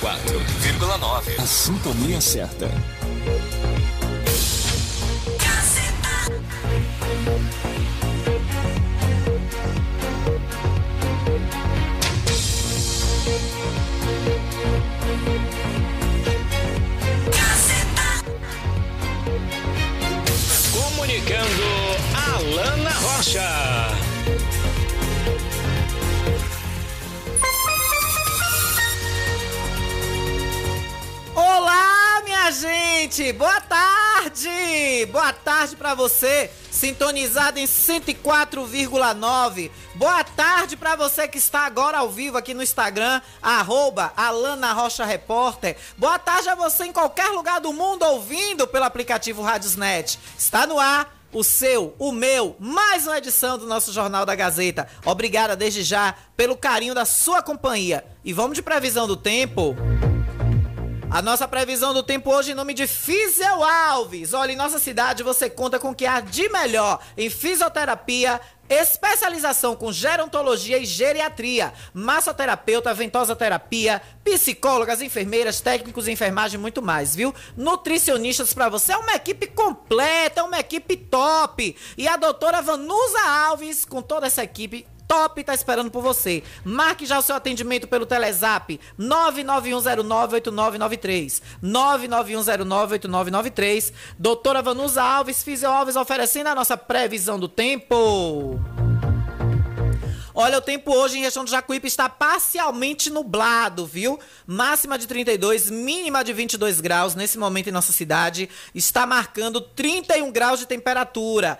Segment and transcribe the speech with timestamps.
[0.00, 1.40] 104,9.
[1.40, 2.68] A sintonia certa.
[20.72, 24.05] Comunicando Alana Rocha.
[31.56, 33.32] Olá, minha gente!
[33.32, 35.06] Boa tarde!
[35.10, 39.70] Boa tarde para você, sintonizado em 104,9.
[39.94, 45.06] Boa tarde para você que está agora ao vivo aqui no Instagram, arroba Alana Rocha
[45.06, 45.78] Repórter.
[45.96, 50.18] Boa tarde a você em qualquer lugar do mundo ouvindo pelo aplicativo Radiosnet.
[50.36, 54.86] Está no ar o seu, o meu, mais uma edição do nosso Jornal da Gazeta.
[55.06, 58.04] Obrigada desde já pelo carinho da sua companhia.
[58.22, 59.74] E vamos de previsão do tempo.
[61.08, 64.34] A nossa previsão do tempo hoje em nome de Fisel Alves.
[64.34, 69.76] Olha, em nossa cidade você conta com o que há de melhor em fisioterapia, Especialização
[69.76, 77.32] com gerontologia e geriatria, massoterapeuta, ventosa terapia, psicólogas, enfermeiras, técnicos enfermagem e muito mais, viu?
[77.56, 81.76] Nutricionistas para você, é uma equipe completa, é uma equipe top.
[81.96, 86.42] E a doutora Vanusa Alves, com toda essa equipe, top tá esperando por você.
[86.64, 91.42] Marque já o seu atendimento pelo Telezap 991098993.
[91.62, 93.92] 991098993.
[94.18, 98.58] Doutora Vanusa Alves, Fisio Alves oferecendo a nossa previsão do tempo.
[100.38, 104.20] Olha, o tempo hoje em região do Jacuípe está parcialmente nublado, viu?
[104.46, 108.50] Máxima de 32, mínima de 22 graus nesse momento em nossa cidade.
[108.74, 111.58] Está marcando 31 graus de temperatura.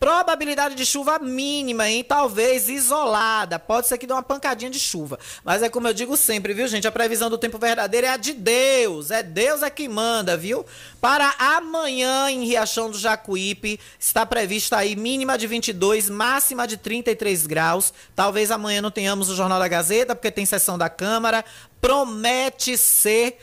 [0.00, 2.02] Probabilidade de chuva mínima, hein?
[2.02, 3.58] Talvez isolada.
[3.58, 5.18] Pode ser que dê uma pancadinha de chuva.
[5.44, 6.88] Mas é como eu digo sempre, viu, gente?
[6.88, 9.10] A previsão do tempo verdadeiro é a de Deus.
[9.10, 10.64] É Deus é que manda, viu?
[11.02, 17.46] Para amanhã, em Riachão do Jacuípe, está prevista aí mínima de 22, máxima de 33
[17.46, 17.92] graus.
[18.16, 21.44] Talvez amanhã não tenhamos o Jornal da Gazeta, porque tem sessão da Câmara.
[21.78, 23.38] Promete ser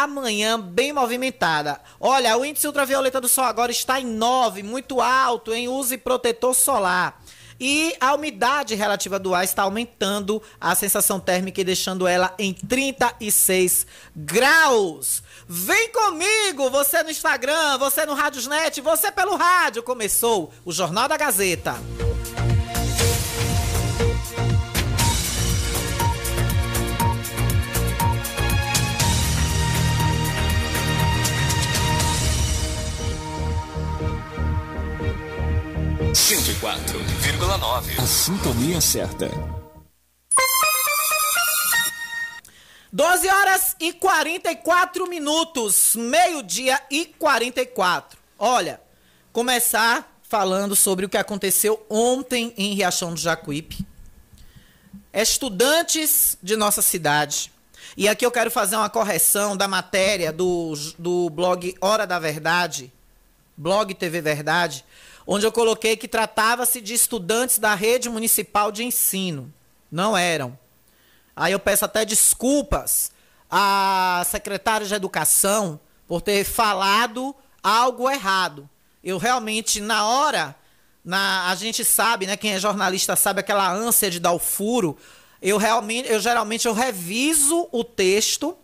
[0.00, 1.80] amanhã bem movimentada.
[2.00, 6.54] Olha, o índice ultravioleta do sol agora está em 9, muito alto, em use protetor
[6.54, 7.20] solar.
[7.60, 12.52] E a umidade relativa do ar está aumentando a sensação térmica e deixando ela em
[12.52, 13.86] 36
[14.16, 15.22] graus.
[15.46, 19.82] Vem comigo, você no Instagram, você no Radiosnet, você pelo rádio.
[19.82, 21.76] Começou o Jornal da Gazeta.
[36.12, 37.98] 104,9.
[37.98, 39.30] A sintonia certa.
[42.92, 48.18] 12 horas e 44 minutos, meio-dia e 44.
[48.38, 48.78] Olha,
[49.32, 53.86] começar falando sobre o que aconteceu ontem em Riachão do Jacuípe.
[55.14, 57.50] Estudantes de nossa cidade.
[57.96, 62.92] E aqui eu quero fazer uma correção da matéria do, do blog Hora da Verdade,
[63.56, 64.84] blog TV Verdade,
[65.26, 69.52] onde eu coloquei que tratava-se de estudantes da rede municipal de ensino.
[69.90, 70.58] Não eram.
[71.34, 73.12] Aí eu peço até desculpas
[73.50, 78.68] à secretária de Educação por ter falado algo errado.
[79.02, 80.54] Eu realmente, na hora,
[81.04, 82.36] na, a gente sabe, né?
[82.36, 84.96] Quem é jornalista sabe aquela ânsia de dar o furo.
[85.40, 88.56] Eu realmente, eu geralmente eu reviso o texto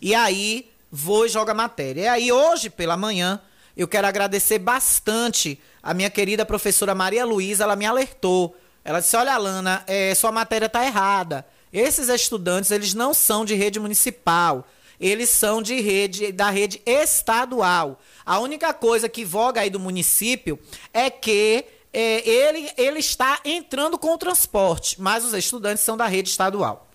[0.00, 2.02] e aí vou e jogo a matéria.
[2.02, 3.40] E aí hoje pela manhã
[3.76, 8.56] eu quero agradecer bastante a minha querida professora Maria Luísa, ela me alertou.
[8.84, 11.46] Ela disse: Olha, Alana, é, sua matéria está errada.
[11.72, 14.66] Esses estudantes, eles não são de rede municipal.
[14.98, 17.98] Eles são de rede da rede estadual.
[18.24, 20.58] A única coisa que voga aí do município
[20.92, 26.06] é que é, ele, ele está entrando com o transporte, mas os estudantes são da
[26.06, 26.89] rede estadual.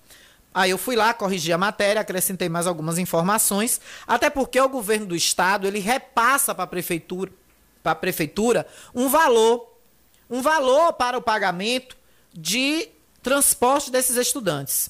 [0.56, 5.08] Aí eu fui lá, corrigi a matéria, acrescentei mais algumas informações, até porque o governo
[5.08, 7.30] do estado, ele repassa para a prefeitura,
[7.84, 8.66] para a prefeitura
[8.96, 9.70] um valor,
[10.30, 11.98] um valor para o pagamento
[12.34, 12.88] de
[13.22, 14.90] transporte desses estudantes.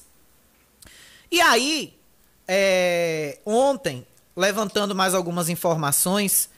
[1.32, 1.98] E aí,
[2.46, 6.48] é, ontem, levantando mais algumas informações,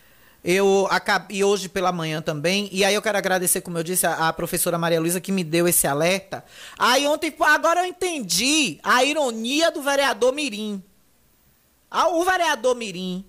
[0.45, 4.29] eu acabei, hoje pela manhã também, e aí eu quero agradecer, como eu disse, a,
[4.29, 6.45] a professora Maria Luísa que me deu esse alerta.
[6.79, 10.83] Aí ontem, agora eu entendi a ironia do vereador Mirim.
[11.91, 13.25] Ah, o vereador Mirim,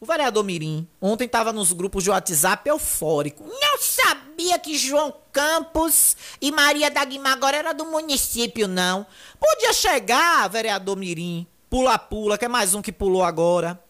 [0.00, 3.44] o vereador Mirim, ontem estava nos grupos de WhatsApp eufórico.
[3.44, 9.06] Não sabia que João Campos e Maria da agora era do município, não.
[9.38, 13.81] Podia chegar, vereador Mirim, pula-pula, que é mais um que pulou agora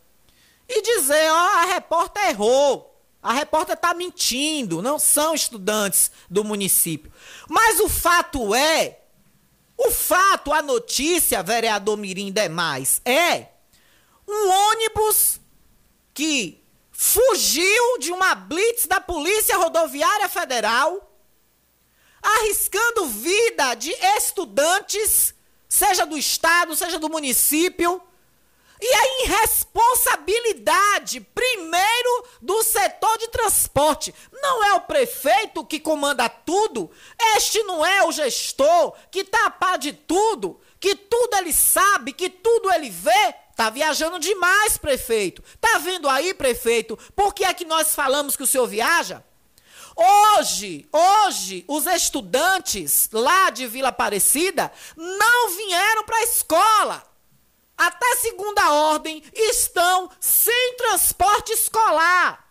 [0.74, 2.88] e dizer, ó, a repórter errou.
[3.22, 7.12] A repórter está mentindo, não são estudantes do município.
[7.48, 9.02] Mas o fato é,
[9.76, 13.48] o fato, a notícia, vereador Mirim demais, é
[14.26, 15.40] um ônibus
[16.14, 21.16] que fugiu de uma blitz da Polícia Rodoviária Federal,
[22.22, 25.34] arriscando vida de estudantes,
[25.69, 28.00] seja do estado, seja do município,
[28.82, 34.12] e a irresponsabilidade, primeiro, do setor de transporte.
[34.32, 36.90] Não é o prefeito que comanda tudo?
[37.37, 40.61] Este não é o gestor que está a par de tudo?
[40.81, 43.34] Que tudo ele sabe, que tudo ele vê?
[43.55, 45.44] Tá viajando demais, prefeito.
[45.61, 46.99] Tá vendo aí, prefeito?
[47.14, 49.23] Por que é que nós falamos que o senhor viaja?
[49.94, 57.11] Hoje, hoje, os estudantes lá de Vila Aparecida não vieram para a escola
[57.76, 62.46] até segunda ordem, estão sem transporte escolar.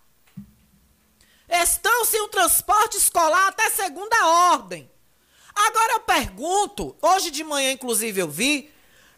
[1.47, 4.89] Estão sem o transporte escolar até segunda ordem.
[5.53, 8.71] Agora eu pergunto, hoje de manhã inclusive eu vi,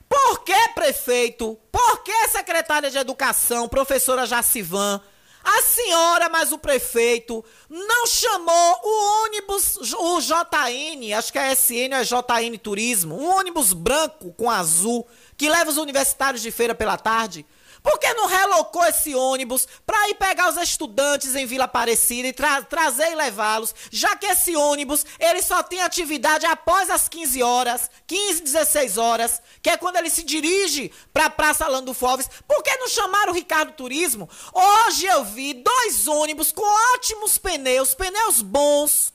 [0.09, 5.01] por que prefeito, por que secretária de educação, professora Jacivan,
[5.44, 11.94] a senhora, mas o prefeito, não chamou o ônibus, o JN, acho que é SN
[11.94, 15.05] ou é JN Turismo, um ônibus branco com azul,
[15.43, 17.45] que leva os universitários de feira pela tarde?
[17.81, 22.31] Por que não relocou esse ônibus para ir pegar os estudantes em Vila Aparecida e
[22.31, 27.43] tra trazer e levá-los, já que esse ônibus ele só tem atividade após as 15
[27.43, 32.29] horas, 15, 16 horas, que é quando ele se dirige para a Praça Lando Foves.
[32.47, 34.29] Por que não chamaram o Ricardo Turismo?
[34.53, 36.63] Hoje eu vi dois ônibus com
[36.95, 39.11] ótimos pneus, pneus bons,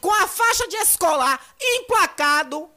[0.00, 2.68] com a faixa de escolar emplacado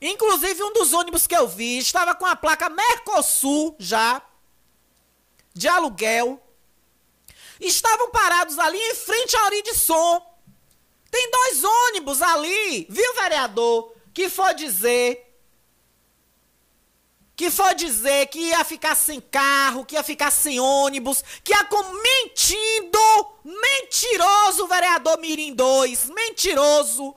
[0.00, 4.22] Inclusive, um dos ônibus que eu vi estava com a placa Mercosul já,
[5.52, 6.40] de aluguel.
[7.60, 10.24] Estavam parados ali em frente à Ori de Som.
[11.10, 13.92] Tem dois ônibus ali, viu, vereador?
[14.14, 15.24] Que foi dizer.
[17.34, 21.64] Que foi dizer que ia ficar sem carro, que ia ficar sem ônibus, que ia
[21.64, 21.82] com.
[21.94, 22.98] Mentindo!
[23.44, 27.16] Mentiroso, vereador Mirim 2, mentiroso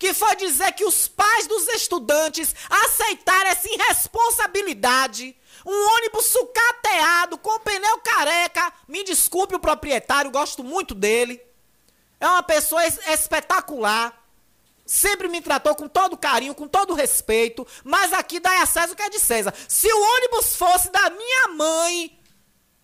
[0.00, 5.36] que foi dizer que os pais dos estudantes aceitaram essa irresponsabilidade.
[5.64, 8.72] Um ônibus sucateado, com pneu careca.
[8.88, 11.38] Me desculpe o proprietário, gosto muito dele.
[12.18, 14.18] É uma pessoa espetacular.
[14.86, 17.66] Sempre me tratou com todo carinho, com todo respeito.
[17.84, 19.52] Mas aqui dá a César o que é de César.
[19.68, 22.18] Se o ônibus fosse da minha mãe,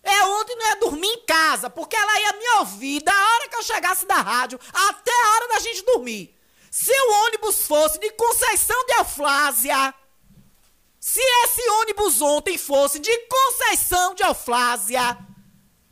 [0.03, 3.55] é ontem não ia dormir em casa, porque ela ia me ouvir da hora que
[3.55, 6.36] eu chegasse da rádio até a hora da gente dormir.
[6.71, 9.93] Se o ônibus fosse de Conceição de Euflásia,
[10.99, 15.17] se esse ônibus ontem fosse de Conceição de Euflásia,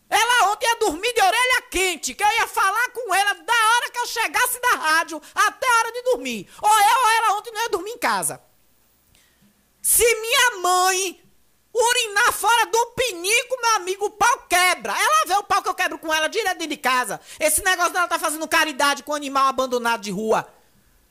[0.09, 3.91] ela ontem ia dormir de orelha quente, que eu ia falar com ela da hora
[3.91, 6.49] que eu chegasse da rádio até a hora de dormir.
[6.61, 8.41] Ou eu ou ela ontem não ia dormir em casa.
[9.81, 11.21] Se minha mãe
[11.73, 14.93] urinar fora do pinico, meu amigo, o pau quebra.
[14.93, 17.19] Ela vê o pau que eu quebro com ela direto dentro de casa.
[17.39, 20.47] Esse negócio dela tá fazendo caridade com animal abandonado de rua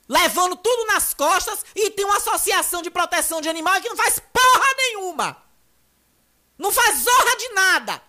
[0.09, 4.19] levando tudo nas costas e tem uma associação de proteção de animais que não faz
[4.19, 5.37] porra nenhuma.
[6.59, 8.03] Não faz zorra de nada.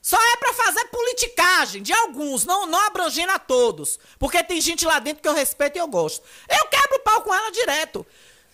[0.00, 3.98] Só é para fazer politicagem de alguns, não, não abrangendo a todos.
[4.18, 6.24] Porque tem gente lá dentro que eu respeito e eu gosto.
[6.48, 8.04] Eu quebro o pau com ela direto.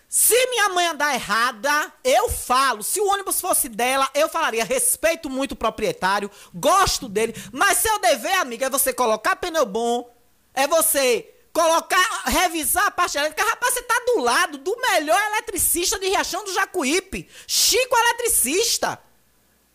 [0.09, 2.83] Se minha mãe andar errada, eu falo.
[2.83, 4.65] Se o ônibus fosse dela, eu falaria.
[4.65, 7.35] Respeito muito o proprietário, gosto dele.
[7.53, 10.11] Mas seu dever, amiga, é você colocar pneu bom,
[10.55, 13.43] é você colocar, revisar a parte elétrica.
[13.43, 17.29] Rapaz, você tá do lado do melhor eletricista de Riachão do Jacuípe.
[17.49, 18.97] Chico Eletricista.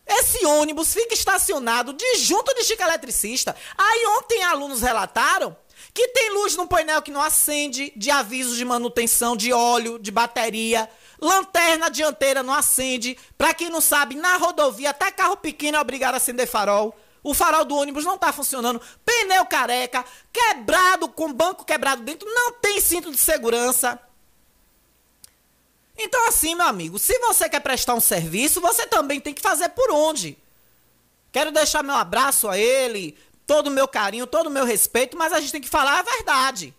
[0.06, 3.54] Esse ônibus fica estacionado de junto de Chico Eletricista.
[3.76, 5.54] Aí ontem alunos relataram
[5.92, 10.10] que tem luz no painel que não acende, de avisos de manutenção de óleo, de
[10.10, 10.88] bateria.
[11.20, 13.18] Lanterna dianteira não acende.
[13.36, 16.98] Pra quem não sabe, na rodovia até carro pequeno é obrigado a acender farol.
[17.24, 18.80] O farol do ônibus não está funcionando.
[19.04, 23.98] Pneu careca, quebrado, com banco quebrado dentro, não tem cinto de segurança.
[25.96, 29.70] Então, assim, meu amigo, se você quer prestar um serviço, você também tem que fazer
[29.70, 30.36] por onde.
[31.32, 33.16] Quero deixar meu abraço a ele,
[33.46, 36.02] todo o meu carinho, todo o meu respeito, mas a gente tem que falar a
[36.02, 36.74] verdade.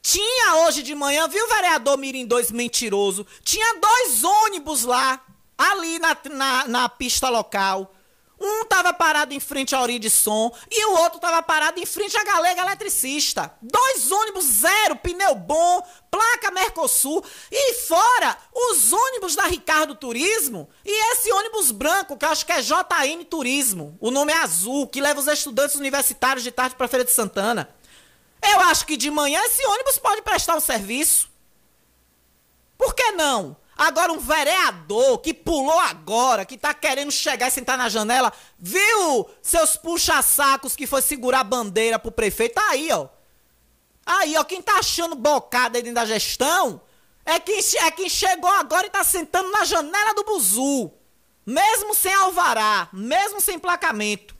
[0.00, 3.26] Tinha hoje de manhã, viu vereador Mirim 2 mentiroso?
[3.42, 5.20] Tinha dois ônibus lá,
[5.58, 7.92] ali na, na, na pista local.
[8.38, 11.86] Um estava parado em frente à Ori de Som e o outro estava parado em
[11.86, 13.52] frente à Galega Eletricista.
[13.62, 21.12] Dois ônibus zero, pneu bom, placa Mercosul e fora os ônibus da Ricardo Turismo e
[21.12, 25.18] esse ônibus branco que acho que é JN Turismo, o nome é azul, que leva
[25.18, 27.74] os estudantes universitários de tarde para Feira de Santana.
[28.42, 31.30] Eu acho que de manhã esse ônibus pode prestar um serviço.
[32.76, 33.56] Por que não?
[33.76, 39.28] Agora, um vereador que pulou agora, que tá querendo chegar e sentar na janela, viu
[39.42, 42.54] seus puxa-sacos que foi segurar a bandeira pro prefeito?
[42.54, 43.08] Tá aí, ó.
[44.06, 46.80] Aí, ó, quem tá achando bocada aí dentro da gestão
[47.24, 50.90] é quem, é quem chegou agora e tá sentando na janela do buzu.
[51.44, 54.34] Mesmo sem alvará, mesmo sem placamento.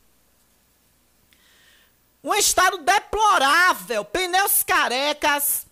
[2.24, 5.65] Um estado deplorável, pneus carecas,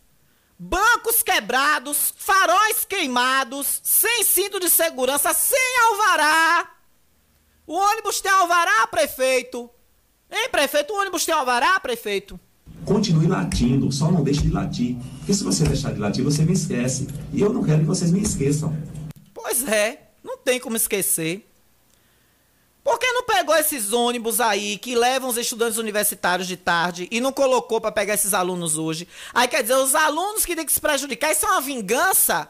[0.58, 6.70] bancos quebrados, faróis queimados, sem cinto de segurança, sem alvará.
[7.66, 9.70] O ônibus tem alvará, prefeito?
[10.30, 10.92] Hein, prefeito?
[10.92, 12.38] O ônibus tem alvará, prefeito?
[12.84, 14.96] Continue latindo, só não deixe de latir.
[15.18, 17.08] Porque se você deixar de latir, você me esquece.
[17.32, 18.76] E eu não quero que vocês me esqueçam.
[19.32, 21.48] Pois é, não tem como esquecer.
[22.84, 27.18] Por que não pegou esses ônibus aí que levam os estudantes universitários de tarde e
[27.18, 29.08] não colocou para pegar esses alunos hoje?
[29.32, 32.46] Aí quer dizer, os alunos que têm que se prejudicar, isso é uma vingança?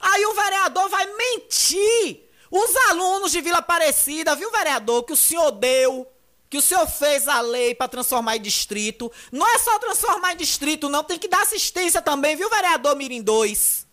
[0.00, 2.22] Aí o vereador vai mentir.
[2.50, 6.10] Os alunos de Vila Aparecida, viu, vereador, que o senhor deu,
[6.48, 9.12] que o senhor fez a lei para transformar em distrito.
[9.30, 13.20] Não é só transformar em distrito, não, tem que dar assistência também, viu, vereador Mirim
[13.20, 13.83] 2?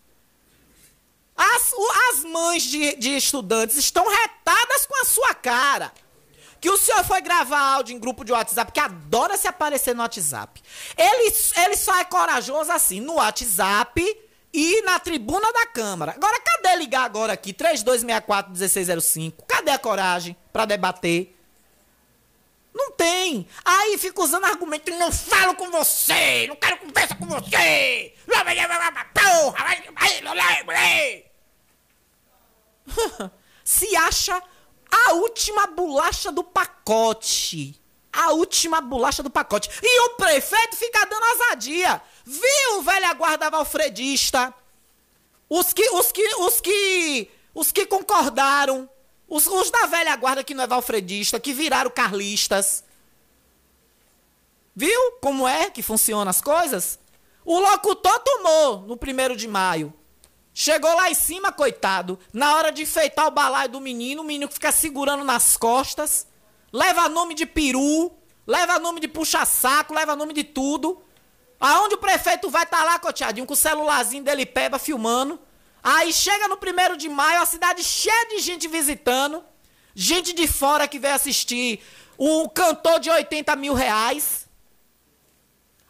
[1.42, 1.74] As,
[2.08, 5.90] as mães de, de estudantes estão retadas com a sua cara.
[6.60, 10.02] Que o senhor foi gravar áudio em grupo de WhatsApp, que adora se aparecer no
[10.02, 10.62] WhatsApp.
[10.96, 14.00] Ele, ele só é corajoso assim, no WhatsApp
[14.52, 16.12] e na tribuna da Câmara.
[16.12, 17.52] Agora, cadê ligar agora aqui?
[17.52, 19.32] 3264-1605.
[19.48, 21.36] Cadê a coragem para debater?
[22.72, 23.48] Não tem.
[23.64, 28.14] Aí fica usando argumento, não falo com você, não quero conversa com você.
[33.64, 34.42] Se acha
[34.90, 37.80] a última bolacha do pacote.
[38.12, 39.70] A última bolacha do pacote.
[39.82, 42.02] E o prefeito fica dando azadia.
[42.24, 44.52] Viu, velha guarda valfredista?
[45.48, 48.88] Os que, os que, os que, os que concordaram
[49.32, 52.84] os, os da velha guarda que não é valfredista, que viraram carlistas.
[54.76, 56.98] Viu como é que funcionam as coisas?
[57.42, 59.92] O locutor tomou no primeiro de maio.
[60.54, 62.18] Chegou lá em cima, coitado.
[62.32, 66.26] Na hora de enfeitar o balaio do menino, o menino fica segurando nas costas.
[66.72, 68.12] Leva nome de peru,
[68.46, 71.02] leva nome de puxa-saco, leva nome de tudo.
[71.58, 75.40] Aonde o prefeito vai estar tá lá, coteadinho, com o celularzinho dele peba filmando.
[75.82, 79.42] Aí chega no primeiro de maio, a cidade cheia de gente visitando,
[79.94, 81.80] gente de fora que veio assistir
[82.18, 84.48] um cantor de 80 mil reais.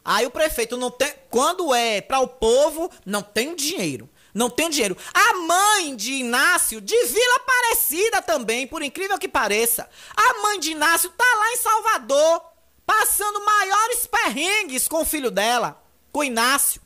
[0.05, 1.13] Aí o prefeito não tem.
[1.29, 4.09] Quando é para o povo, não tem dinheiro.
[4.33, 4.97] Não tem dinheiro.
[5.13, 9.87] A mãe de Inácio, de Vila Aparecida também, por incrível que pareça.
[10.15, 12.41] A mãe de Inácio tá lá em Salvador,
[12.85, 16.81] passando maiores perrengues com o filho dela, com Inácio.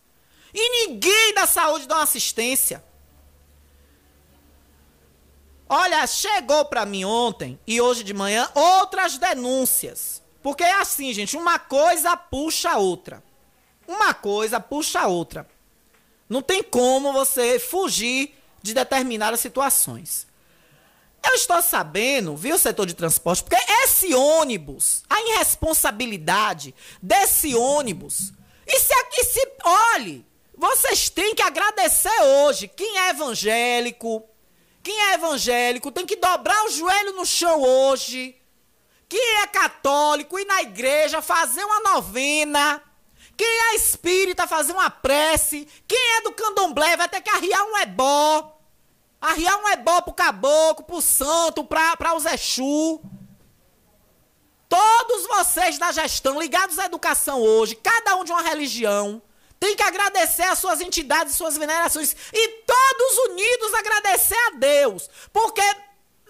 [0.54, 2.84] E ninguém da saúde dá uma assistência.
[5.70, 10.22] Olha, chegou para mim ontem e hoje de manhã outras denúncias.
[10.42, 13.24] Porque é assim, gente, uma coisa puxa a outra.
[13.88, 15.48] Uma coisa puxa a outra.
[16.30, 20.28] Não tem como você fugir de determinadas situações.
[21.26, 28.32] Eu estou sabendo, viu, setor de transporte, porque esse ônibus, a irresponsabilidade desse ônibus,
[28.66, 29.48] e se aqui se.
[29.64, 34.24] Olhe, vocês têm que agradecer hoje quem é evangélico,
[34.84, 38.36] quem é evangélico tem que dobrar o joelho no chão hoje.
[39.10, 42.82] Quem é católico ir na igreja fazer uma novena.
[43.38, 45.68] Quem é espírita fazer uma prece.
[45.88, 48.58] Quem é do candomblé vai ter que arriar um ebó.
[49.22, 53.00] Arriar um ebó pro caboclo, pro santo, pra, pra os Exu.
[54.68, 59.22] Todos vocês da gestão ligados à educação hoje, cada um de uma religião,
[59.60, 62.16] tem que agradecer às suas entidades, suas venerações.
[62.34, 65.10] E todos unidos agradecer a Deus.
[65.32, 65.62] Porque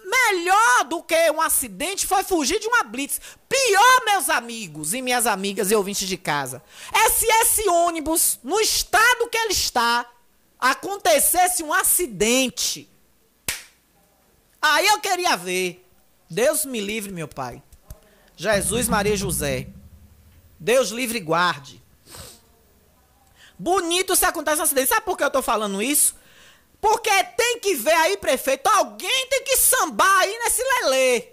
[0.08, 3.20] melhor do que um acidente foi fugir de uma blitz.
[3.48, 6.62] Pior, meus amigos e minhas amigas e ouvintes de casa,
[6.92, 10.06] é se esse ônibus, no estado que ele está,
[10.58, 12.88] acontecesse um acidente.
[14.60, 15.84] Aí eu queria ver.
[16.28, 17.62] Deus me livre, meu pai.
[18.36, 19.68] Jesus, Maria José.
[20.58, 21.82] Deus livre e guarde.
[23.58, 24.88] Bonito se acontece um acidente.
[24.88, 26.17] Sabe por que eu tô falando isso?
[26.80, 31.28] Porque tem que ver aí, prefeito, alguém tem que sambar aí nesse lelê.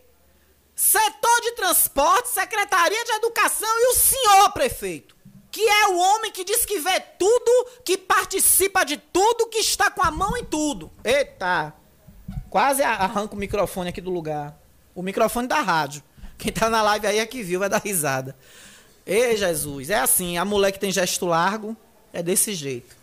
[0.76, 5.16] Setor de transporte, Secretaria de Educação e o senhor, prefeito.
[5.52, 9.90] Que é o homem que diz que vê tudo, que participa de tudo, que está
[9.90, 10.92] com a mão em tudo.
[11.04, 11.74] Eita!
[12.50, 14.58] Quase arranca o microfone aqui do lugar.
[14.94, 16.04] O microfone da rádio.
[16.38, 18.36] Quem tá na live aí é que viu, vai dar risada.
[19.06, 21.78] Ei, Jesus, é assim, a mulher que tem gesto largo
[22.12, 22.96] é desse jeito.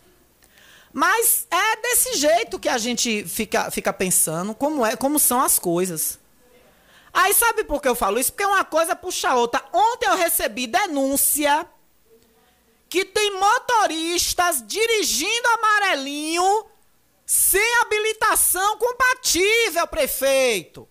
[0.93, 5.57] Mas é desse jeito que a gente fica, fica pensando como, é, como são as
[5.57, 6.19] coisas.
[7.11, 8.31] Aí sabe por que eu falo isso?
[8.31, 9.63] Porque uma coisa puxa a outra.
[9.73, 11.67] Ontem eu recebi denúncia
[12.87, 16.65] que tem motoristas dirigindo amarelinho
[17.25, 20.87] sem habilitação compatível, prefeito.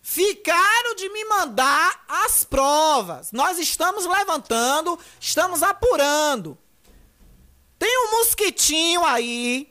[0.00, 3.32] Ficaram de me mandar as provas.
[3.32, 6.58] Nós estamos levantando, estamos apurando.
[7.82, 9.68] Tem um mosquitinho aí.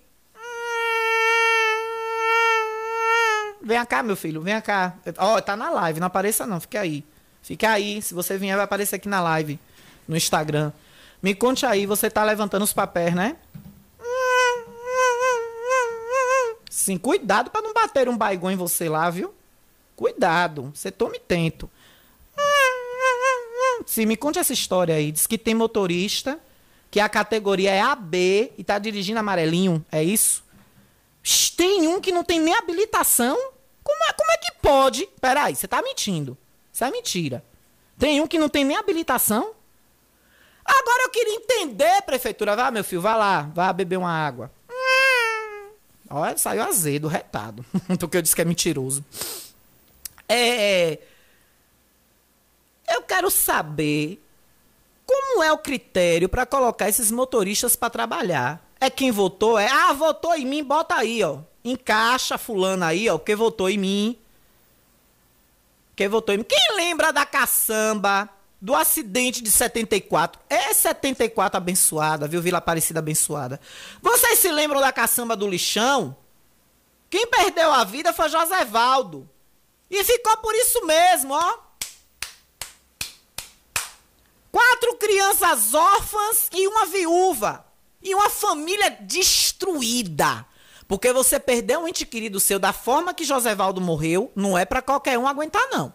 [3.61, 4.97] Vem cá, meu filho, vem cá.
[5.17, 7.05] Ó, oh, tá na live, não apareça não, fica aí.
[7.41, 9.57] Fica aí, se você vier vai aparecer aqui na live,
[10.05, 10.73] no Instagram.
[11.23, 13.37] Me conte aí, você tá levantando os papéis, né?
[16.69, 19.33] Sim, cuidado para não bater um baigão em você lá, viu?
[19.95, 21.69] Cuidado, você tome tento.
[23.85, 25.13] Sim, me conte essa história aí.
[25.13, 26.37] Diz que tem motorista
[26.91, 30.43] que a categoria é AB e tá dirigindo amarelinho, é isso?
[31.55, 33.37] Tem um que não tem nem habilitação?
[33.81, 35.07] Como é, como é que pode?
[35.21, 36.37] Peraí, você tá mentindo.
[36.71, 37.43] Isso é mentira.
[37.97, 39.53] Tem um que não tem nem habilitação?
[40.65, 42.55] Agora eu queria entender, prefeitura.
[42.55, 44.51] Vá, meu filho, vá lá, vá beber uma água.
[44.69, 45.69] Hum.
[46.09, 47.65] Olha, saiu azedo, retado.
[47.99, 49.03] Porque eu disse que é mentiroso.
[50.27, 50.99] É.
[52.89, 54.20] Eu quero saber
[55.05, 58.65] como é o critério para colocar esses motoristas para trabalhar?
[58.79, 59.59] É quem votou?
[59.59, 61.39] É, ah, votou em mim, bota aí, ó.
[61.63, 64.17] Encaixa fulano aí, ó, porque votou em mim.
[65.95, 66.43] Quem votou em mim?
[66.43, 68.27] Quem lembra da caçamba,
[68.59, 70.41] do acidente de 74?
[70.49, 72.41] É 74 abençoada, viu?
[72.41, 73.59] Vila Aparecida abençoada.
[74.01, 76.15] Vocês se lembram da caçamba do lixão?
[77.09, 79.29] Quem perdeu a vida foi José Valdo.
[79.89, 81.70] E ficou por isso mesmo, ó.
[84.51, 87.65] Quatro crianças órfãs e uma viúva.
[88.01, 90.45] E uma família destruída.
[90.87, 94.65] Porque você perdeu um ente querido seu da forma que José Valdo morreu, não é
[94.65, 95.93] para qualquer um aguentar, não.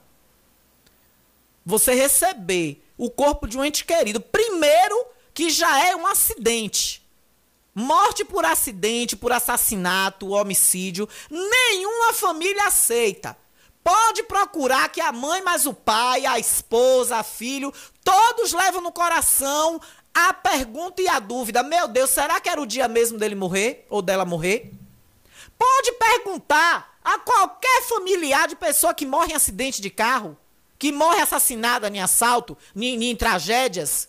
[1.67, 7.05] Você receber o corpo de um ente querido, primeiro que já é um acidente.
[7.75, 13.37] Morte por acidente, por assassinato, homicídio, nenhuma família aceita.
[13.85, 17.73] Pode procurar que a mãe mais o pai, a esposa, a filho,
[18.07, 19.81] todos levam no coração
[20.15, 23.85] a pergunta e a dúvida: meu Deus, será que era o dia mesmo dele morrer
[23.91, 24.73] ou dela morrer?
[25.59, 30.39] Pode perguntar a qualquer familiar de pessoa que morre em acidente de carro,
[30.79, 34.09] que morre assassinada em assalto, em, em tragédias,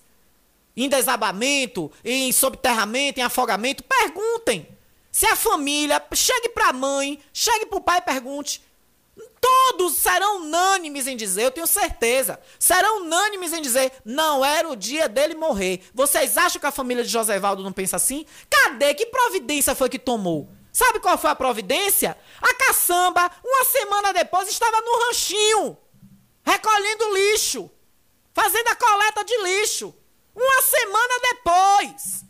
[0.75, 3.83] em desabamento, em subterramento, em afogamento.
[3.83, 4.67] Perguntem.
[5.11, 8.61] Se a família, chegue para a mãe, chegue para o pai e pergunte:
[9.39, 12.39] Todos serão unânimes em dizer, eu tenho certeza.
[12.59, 15.83] Serão unânimes em dizer, não era o dia dele morrer.
[15.93, 18.25] Vocês acham que a família de José Valdo não pensa assim?
[18.49, 18.93] Cadê?
[18.93, 20.49] Que providência foi que tomou?
[20.71, 22.17] Sabe qual foi a providência?
[22.41, 25.77] A caçamba, uma semana depois, estava no ranchinho,
[26.45, 27.69] recolhendo lixo,
[28.33, 29.93] fazendo a coleta de lixo.
[30.35, 32.26] Uma semana depois.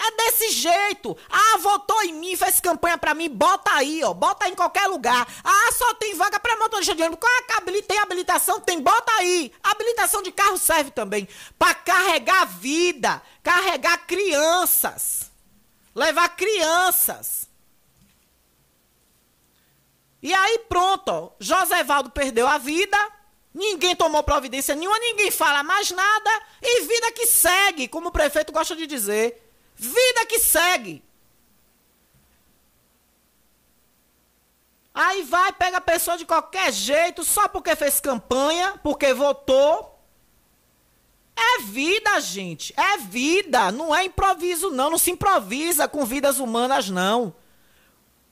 [0.00, 1.16] É desse jeito.
[1.28, 4.14] Ah, votou em mim, fez campanha para mim, bota aí, ó.
[4.14, 5.26] Bota aí em qualquer lugar.
[5.42, 7.18] Ah, só tem vaga para motorista de ônibus.
[7.20, 8.60] Qual é tem habilitação?
[8.60, 9.52] Tem, bota aí.
[9.62, 15.30] Habilitação de carro serve também para carregar vida, carregar crianças.
[15.94, 17.48] Levar crianças.
[20.22, 21.30] E aí pronto, ó.
[21.40, 22.96] José Valdo perdeu a vida.
[23.52, 26.42] Ninguém tomou providência nenhuma, ninguém fala mais nada.
[26.62, 29.47] E vida que segue, como o prefeito gosta de dizer.
[29.78, 31.04] Vida que segue.
[34.92, 39.96] Aí vai, pega a pessoa de qualquer jeito, só porque fez campanha, porque votou.
[41.36, 42.74] É vida, gente.
[42.76, 43.70] É vida.
[43.70, 44.90] Não é improviso, não.
[44.90, 47.32] Não se improvisa com vidas humanas, não.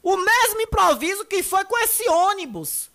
[0.02, 2.90] O mesmo improviso que foi com esse ônibus.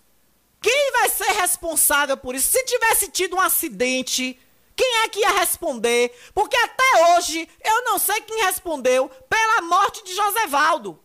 [0.60, 2.52] Quem vai ser responsável por isso?
[2.52, 4.38] Se tivesse tido um acidente,
[4.82, 6.12] quem é que ia responder?
[6.34, 10.98] Porque até hoje eu não sei quem respondeu pela morte de Josevaldo,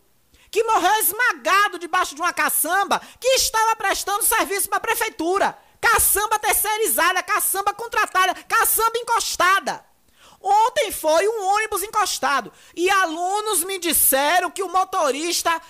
[0.50, 5.56] que morreu esmagado debaixo de uma caçamba que estava prestando serviço para a prefeitura.
[5.80, 9.84] Caçamba terceirizada, caçamba contratada, caçamba encostada.
[10.40, 15.62] Ontem foi um ônibus encostado e alunos me disseram que o motorista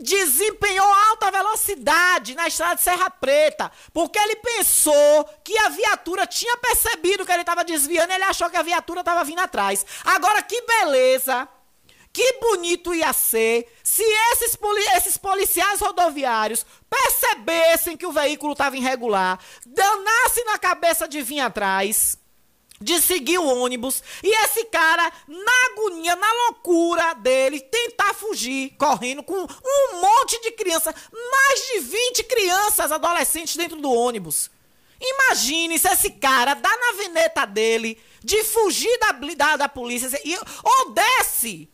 [0.00, 6.56] desempenhou alta velocidade na estrada de Serra Preta, porque ele pensou que a viatura tinha
[6.58, 9.84] percebido que ele estava desviando, ele achou que a viatura estava vindo atrás.
[10.04, 11.48] Agora que beleza,
[12.12, 18.76] que bonito ia ser se esses, poli esses policiais rodoviários percebessem que o veículo estava
[18.76, 22.18] irregular, danassem na cabeça de vir atrás
[22.80, 29.22] de seguir o ônibus e esse cara, na agonia, na loucura dele, tentar fugir, correndo
[29.22, 30.94] com um monte de crianças,
[31.30, 34.50] mais de 20 crianças, adolescentes dentro do ônibus.
[35.00, 40.36] Imagine se esse cara dá na veneta dele de fugir da, da, da polícia e,
[40.62, 41.68] ou desce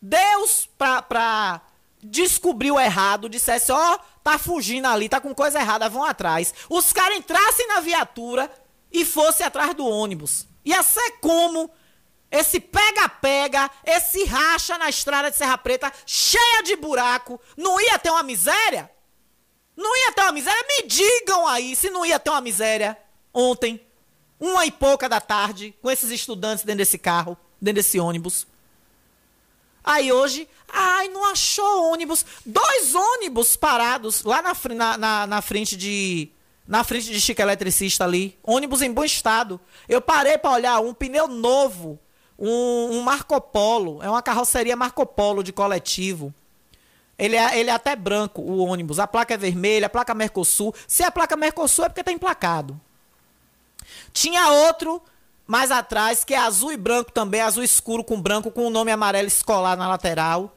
[0.00, 1.60] Deus pra, pra
[2.02, 6.54] descobrir o errado, dissesse, ó, oh, tá fugindo ali, tá com coisa errada, vão atrás.
[6.68, 8.50] Os caras entrassem na viatura
[8.92, 10.46] e fosse atrás do ônibus.
[10.64, 11.70] Ia ser como
[12.30, 18.10] esse pega-pega, esse racha na estrada de Serra Preta, cheia de buraco, não ia ter
[18.10, 18.90] uma miséria?
[19.76, 20.64] Não ia ter uma miséria?
[20.68, 22.98] Me digam aí se não ia ter uma miséria
[23.32, 23.80] ontem,
[24.38, 28.46] uma e pouca da tarde, com esses estudantes dentro desse carro, dentro desse ônibus.
[29.82, 32.24] Aí hoje, ai, não achou ônibus.
[32.44, 36.28] Dois ônibus parados lá na, na, na, frente de
[36.68, 38.38] na frente de Chico Eletricista ali.
[38.44, 39.58] Ônibus em bom estado.
[39.88, 41.98] Eu parei para olhar um pneu novo,
[42.38, 44.02] um, um, Marco Polo.
[44.02, 46.32] É uma carroceria Marco Polo de coletivo.
[47.18, 48.98] Ele é, ele é até branco, o ônibus.
[48.98, 50.74] A placa é vermelha, a placa Mercosul.
[50.86, 52.78] Se é placa Mercosul é porque está emplacado.
[54.12, 55.02] Tinha outro
[55.46, 58.92] mais atrás, que é azul e branco também, azul escuro com branco, com o nome
[58.92, 60.54] amarelo escolar na lateral.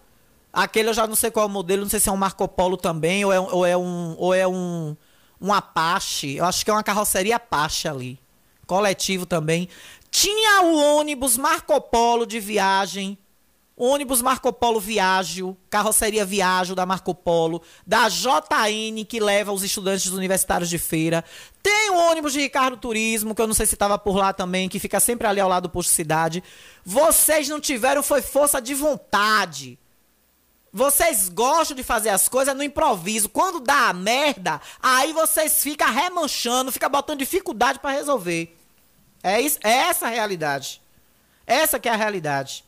[0.52, 2.46] Aquele eu já não sei qual é o modelo, não sei se é um Marco
[2.50, 4.16] Polo também, ou é, ou é um.
[4.20, 4.98] Ou é um
[5.42, 8.20] um Apache, eu acho que é uma carroceria Apache ali.
[8.68, 9.68] Coletivo também.
[10.12, 13.18] Tinha o ônibus Marco Polo de viagem,
[13.76, 20.08] ônibus Marco Polo Viágio, carroceria Viágio da Marco Polo, da JN que leva os estudantes
[20.08, 21.24] universitários de feira.
[21.64, 24.70] Tem o ônibus de Ricardo Turismo, que eu não sei se estava por lá também,
[24.70, 26.44] que fica sempre ali ao lado do posto cidade.
[26.86, 29.80] Vocês não tiveram foi força de vontade
[30.74, 33.28] vocês gostam de fazer as coisas no improviso.
[33.28, 38.58] Quando dá a merda, aí vocês ficam remanchando, ficam botando dificuldade para resolver.
[39.22, 40.82] É, isso, é essa a realidade.
[41.46, 42.64] Essa que é a realidade.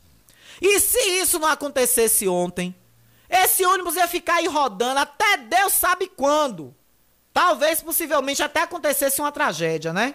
[0.61, 2.75] E se isso não acontecesse ontem?
[3.29, 6.75] Esse ônibus ia ficar aí rodando até Deus sabe quando.
[7.33, 10.13] Talvez, possivelmente, até acontecesse uma tragédia, né?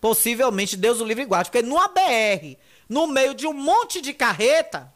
[0.00, 1.50] Possivelmente, Deus o livre guarde.
[1.50, 2.56] Porque numa BR,
[2.88, 4.93] no meio de um monte de carreta,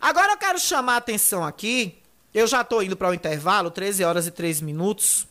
[0.00, 1.98] Agora eu quero chamar a atenção aqui.
[2.32, 5.26] Eu já estou indo para o intervalo, 13 horas e 3 minutos.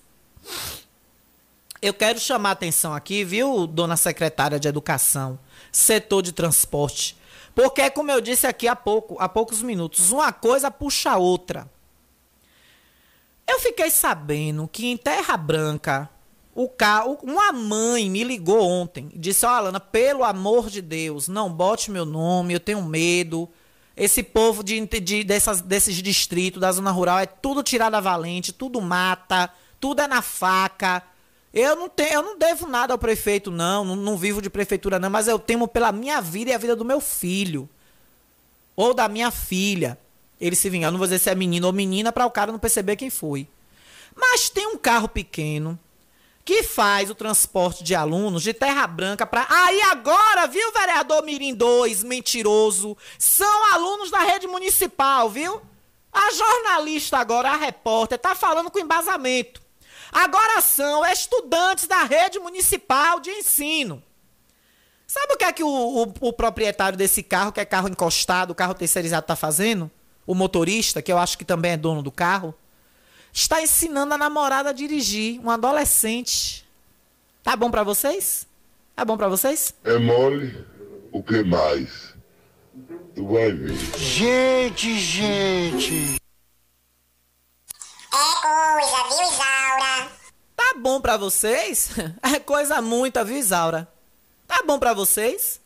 [1.82, 5.38] Eu quero chamar a atenção aqui, viu, dona secretária de Educação,
[5.72, 7.16] setor de transporte.
[7.54, 11.70] Porque, como eu disse aqui há pouco, há poucos minutos, uma coisa puxa a outra.
[13.48, 16.10] Eu fiquei sabendo que em Terra Branca,
[16.56, 21.28] o carro, uma mãe me ligou ontem disse: Ó, oh, Alana, pelo amor de Deus,
[21.28, 23.48] não bote meu nome, eu tenho medo
[23.96, 28.52] esse povo de, de, dessas, desses distritos da zona rural é tudo tirado a valente,
[28.52, 31.02] tudo mata, tudo é na faca.
[31.54, 35.00] Eu não, tenho, eu não devo nada ao prefeito, não, não, não vivo de prefeitura,
[35.00, 37.70] não, mas eu temo pela minha vida e a vida do meu filho.
[38.76, 39.98] Ou da minha filha.
[40.42, 40.92] Ele se vingar.
[40.92, 43.48] Não vou dizer se é menino ou menina para o cara não perceber quem foi.
[44.14, 45.80] Mas tem um carro pequeno
[46.46, 49.48] que faz o transporte de alunos de Terra Branca para.
[49.50, 52.96] Aí agora, viu, vereador Mirim 2, mentiroso?
[53.18, 55.60] São alunos da rede municipal, viu?
[56.14, 59.60] A jornalista agora, a repórter, tá falando com embasamento.
[60.12, 64.02] Agora são estudantes da rede municipal de ensino.
[65.08, 68.52] Sabe o que é que o, o, o proprietário desse carro, que é carro encostado,
[68.52, 69.90] o carro terceirizado, tá fazendo?
[70.28, 72.54] O motorista, que eu acho que também é dono do carro
[73.36, 76.66] está ensinando a namorada a dirigir, um adolescente.
[77.44, 78.48] Tá bom para vocês?
[78.96, 79.76] Tá bom para vocês?
[79.84, 80.66] É mole,
[81.12, 82.16] o que mais?
[83.14, 83.76] Tu vai ver.
[83.98, 86.16] Gente, gente.
[88.14, 90.12] É coisa, viu, Isaura?
[90.56, 91.90] Tá bom para vocês?
[92.24, 93.88] É coisa muita, viu, Isaura?
[94.48, 95.60] Tá bom para vocês?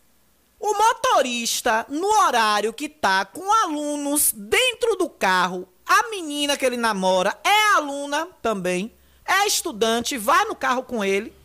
[0.60, 6.78] O motorista, no horário que tá com alunos dentro do carro, A menina que ele
[6.78, 11.36] namora é aluna também, é estudante, vai no carro com ele,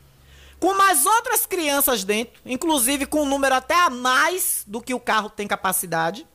[0.60, 5.00] com mais outras crianças dentro, inclusive com um número até a mais do que o
[5.00, 6.28] carro tem capacidade.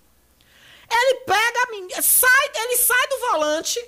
[0.92, 3.80] Ele pega a menina, sai, ele sai do volante.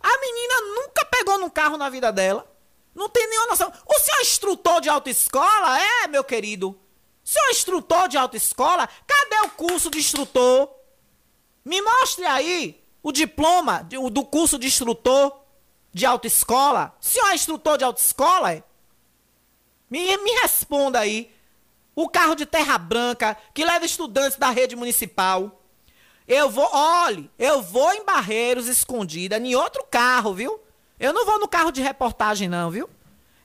[0.00, 2.48] A menina nunca pegou num carro na vida dela.
[2.94, 3.72] Não tem nenhuma noção.
[3.86, 5.80] O senhor é instrutor de autoescola?
[5.80, 6.68] É, meu querido.
[6.70, 8.88] O senhor é instrutor de autoescola?
[9.04, 10.70] Cadê o curso de instrutor?
[11.64, 15.36] Me mostre aí o diploma do curso de instrutor
[15.92, 16.96] de autoescola.
[16.98, 18.54] O senhor é instrutor de autoescola?
[18.54, 18.62] É?
[19.90, 21.30] Me, me responda aí.
[21.94, 25.60] O carro de terra branca que leva estudantes da rede municipal.
[26.26, 30.58] Eu vou, olhe, eu vou em Barreiros escondida, em outro carro, viu?
[30.98, 32.88] Eu não vou no carro de reportagem, não, viu?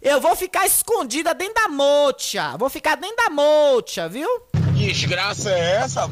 [0.01, 2.55] Eu vou ficar escondida dentro da mocha.
[2.57, 4.29] Vou ficar dentro da mocha, viu?
[4.77, 6.09] Que desgraça é essa?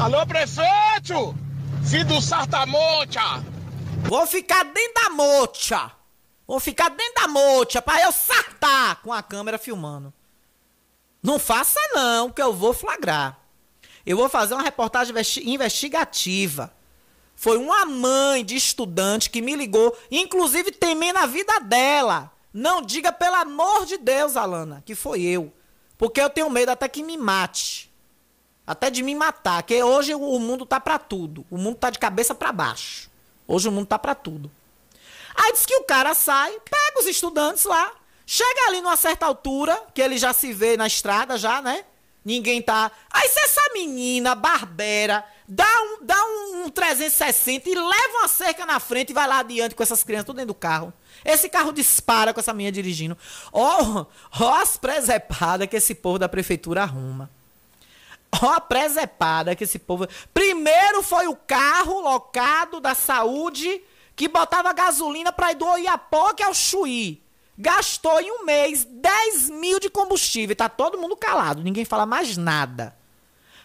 [0.00, 1.49] Alô, prefeito!
[1.84, 3.44] Filho do Sartamocha!
[4.04, 5.92] Vou ficar dentro da mocha.
[6.46, 10.12] Vou ficar dentro da mocha pra eu sartar com a câmera filmando.
[11.22, 13.38] Não faça não, que eu vou flagrar.
[14.04, 15.14] Eu vou fazer uma reportagem
[15.44, 16.72] investigativa.
[17.36, 22.32] Foi uma mãe de estudante que me ligou, inclusive temendo a vida dela.
[22.52, 25.52] Não diga pelo amor de Deus, Alana, que foi eu.
[25.96, 27.89] Porque eu tenho medo até que me mate.
[28.70, 31.44] Até de me matar, que hoje o mundo tá para tudo.
[31.50, 33.10] O mundo tá de cabeça para baixo.
[33.44, 34.48] Hoje o mundo tá para tudo.
[35.34, 37.90] Aí diz que o cara sai, pega os estudantes lá,
[38.24, 41.84] chega ali numa certa altura, que ele já se vê na estrada já, né?
[42.24, 42.92] Ninguém tá.
[43.10, 48.64] Aí se essa menina barbera dá um, dá um, um 360 e leva uma cerca
[48.64, 50.92] na frente e vai lá adiante com essas crianças tudo dentro do carro.
[51.24, 53.18] Esse carro dispara com essa menina dirigindo.
[53.52, 54.06] Ó, oh,
[54.38, 57.28] oh, as presepadas que esse povo da prefeitura arruma.
[58.42, 60.06] Ó a presepada que esse povo.
[60.32, 63.82] Primeiro foi o carro locado da saúde
[64.14, 67.22] que botava gasolina para ir do Oiapoque ao Chuí
[67.60, 70.56] gastou em um mês 10 mil de combustível.
[70.56, 72.96] Tá todo mundo calado, ninguém fala mais nada.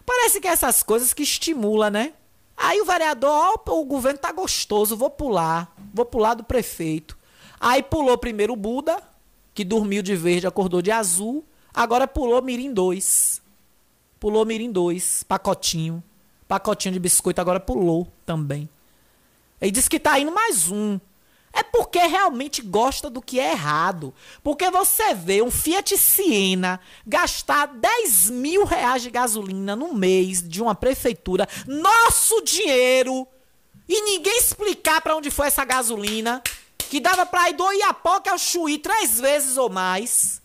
[0.06, 2.14] Parece que é essas coisas que estimula, né?
[2.58, 7.18] Aí o vereador, ó, o governo tá gostoso, vou pular, vou pular do prefeito.
[7.60, 9.02] Aí pulou primeiro o Buda,
[9.54, 11.46] que dormiu de verde, acordou de azul.
[11.74, 13.42] Agora pulou Mirim 2.
[14.26, 16.04] Pulou Mirim 2, pacotinho.
[16.48, 18.68] Pacotinho de biscoito agora pulou também.
[19.62, 21.00] Ele disse que tá indo mais um.
[21.54, 24.12] É porque realmente gosta do que é errado.
[24.42, 30.60] Porque você vê um Fiat Siena gastar 10 mil reais de gasolina no mês de
[30.60, 33.28] uma prefeitura, nosso dinheiro,
[33.88, 36.42] e ninguém explicar para onde foi essa gasolina,
[36.80, 40.42] que dava para ir do Iapoca ao Chuí três vezes ou mais.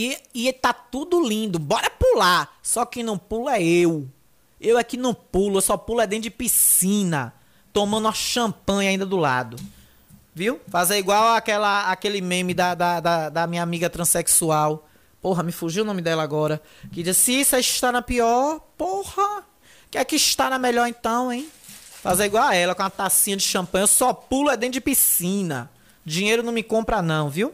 [0.00, 2.56] E, e tá tudo lindo, bora pular.
[2.62, 4.08] Só que não pula é eu.
[4.60, 7.34] Eu é que não pulo, eu só pulo é dentro de piscina
[7.72, 9.56] tomando uma champanhe ainda do lado.
[10.32, 10.60] Viu?
[10.68, 14.88] Fazer igual aquela, aquele meme da, da, da, da, minha amiga transexual.
[15.20, 16.62] Porra, me fugiu o nome dela agora.
[16.92, 19.42] Que diz: se isso está na pior, porra.
[19.90, 21.48] Que é que está na melhor então, hein?
[22.02, 23.82] Fazer igual a ela, com uma tacinha de champanhe.
[23.82, 25.68] Eu só pulo é dentro de piscina.
[26.04, 27.52] Dinheiro não me compra, não, viu?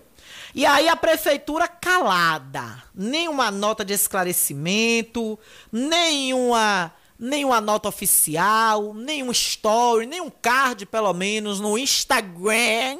[0.54, 2.82] E aí a prefeitura calada.
[2.94, 5.38] Nenhuma nota de esclarecimento,
[5.72, 12.98] nenhuma nenhuma nota oficial, nenhum story, nenhum card, pelo menos, no Instagram.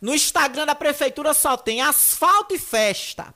[0.00, 3.34] No Instagram da prefeitura só tem asfalto e festa.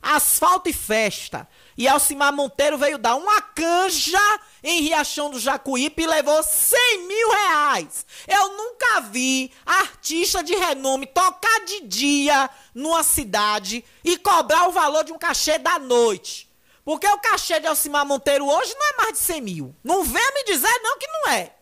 [0.00, 1.48] Asfalto e festa.
[1.76, 7.30] E Alcimar Monteiro veio dar uma canja em Riachão do Jacuípe e levou 100 mil
[7.30, 8.06] reais.
[8.26, 15.04] Eu nunca vi artista de renome tocar de dia numa cidade e cobrar o valor
[15.04, 16.48] de um cachê da noite.
[16.82, 19.76] Porque o cachê de Alcimar Monteiro hoje não é mais de 100 mil.
[19.84, 21.52] Não venha me dizer não que não é.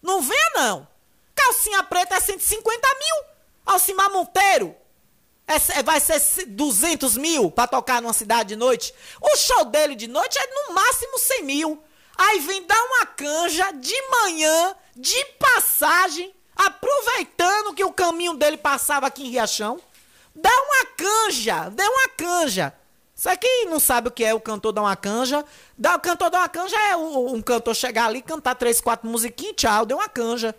[0.00, 0.86] Não venha não.
[1.34, 3.24] Calcinha preta é 150 mil.
[3.64, 4.76] Alcimar Monteiro
[5.46, 8.92] é, vai ser 200 mil para tocar numa cidade de noite.
[9.20, 11.82] O show dele de noite é no máximo 100 mil.
[12.18, 19.06] Aí vem dar uma canja de manhã, de passagem, aproveitando que o caminho dele passava
[19.06, 19.78] aqui em Riachão.
[20.34, 22.74] Dá uma canja, dê uma canja.
[23.14, 25.42] Isso aqui não sabe o que é o cantor dar uma canja.
[25.42, 29.54] o cantor dar uma canja é um, um cantor chegar ali, cantar três, quatro musiquinhas,
[29.56, 30.54] tchau, deu uma canja.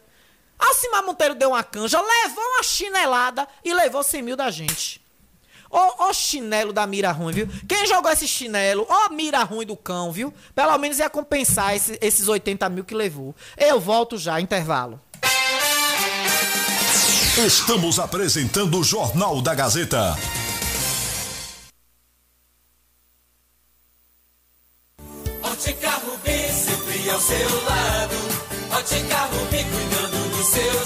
[0.60, 5.02] Alcimar Monteiro deu uma canja, levou uma chinelada e levou 100 mil da gente.
[5.70, 7.50] Ô, ô chinelo da mira ruim, viu?
[7.68, 10.34] Quem jogou esse chinelo, ó mira ruim do cão, viu?
[10.56, 13.36] Pelo menos ia compensar esse, esses 80 mil que levou.
[13.58, 15.00] Eu volto já, intervalo.
[17.38, 20.18] Estamos apresentando o Jornal da Gazeta.
[25.44, 28.28] Ótica Rubi, sempre ao seu lado
[28.72, 29.87] Ótica Rubi, cuidando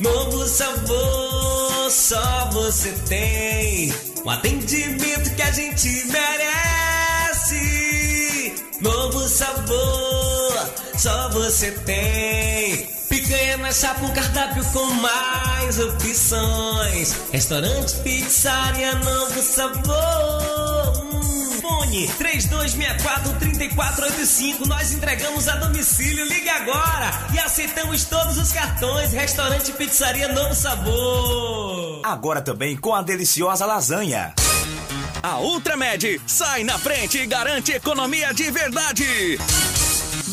[0.00, 3.94] Novo sabor, só você tem.
[4.24, 7.56] O atendimento que a gente merece.
[8.80, 12.86] Novo sabor, só você tem.
[13.08, 17.16] Picanha na chapa, um cardápio com mais opções.
[17.32, 21.05] Restaurante, pizzaria, novo sabor.
[21.66, 24.66] Hum, Fone 3264-3485.
[24.66, 26.24] Nós entregamos a domicílio.
[26.26, 29.12] Ligue agora e aceitamos todos os cartões.
[29.12, 32.00] Restaurante Pizzaria Novo Sabor.
[32.04, 34.32] Agora também com a deliciosa lasanha.
[35.22, 39.38] A Ultramed sai na frente e garante economia de verdade.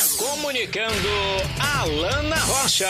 [0.00, 1.08] Comunicando
[1.58, 2.88] Alana Rocha.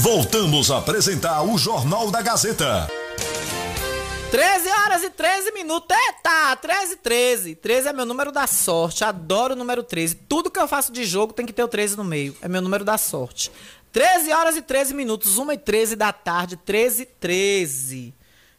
[0.00, 2.90] Voltamos a apresentar o Jornal da Gazeta.
[4.32, 5.96] 13 horas e 13 minutos.
[5.96, 7.54] Eita, 13 e 13.
[7.54, 9.04] 13 é meu número da sorte.
[9.04, 10.16] Adoro o número 13.
[10.28, 12.36] Tudo que eu faço de jogo tem que ter o 13 no meio.
[12.42, 13.52] É meu número da sorte.
[13.92, 15.38] 13 horas e 13 minutos.
[15.38, 16.56] 1 e 13 da tarde.
[16.56, 18.14] 13 e 13.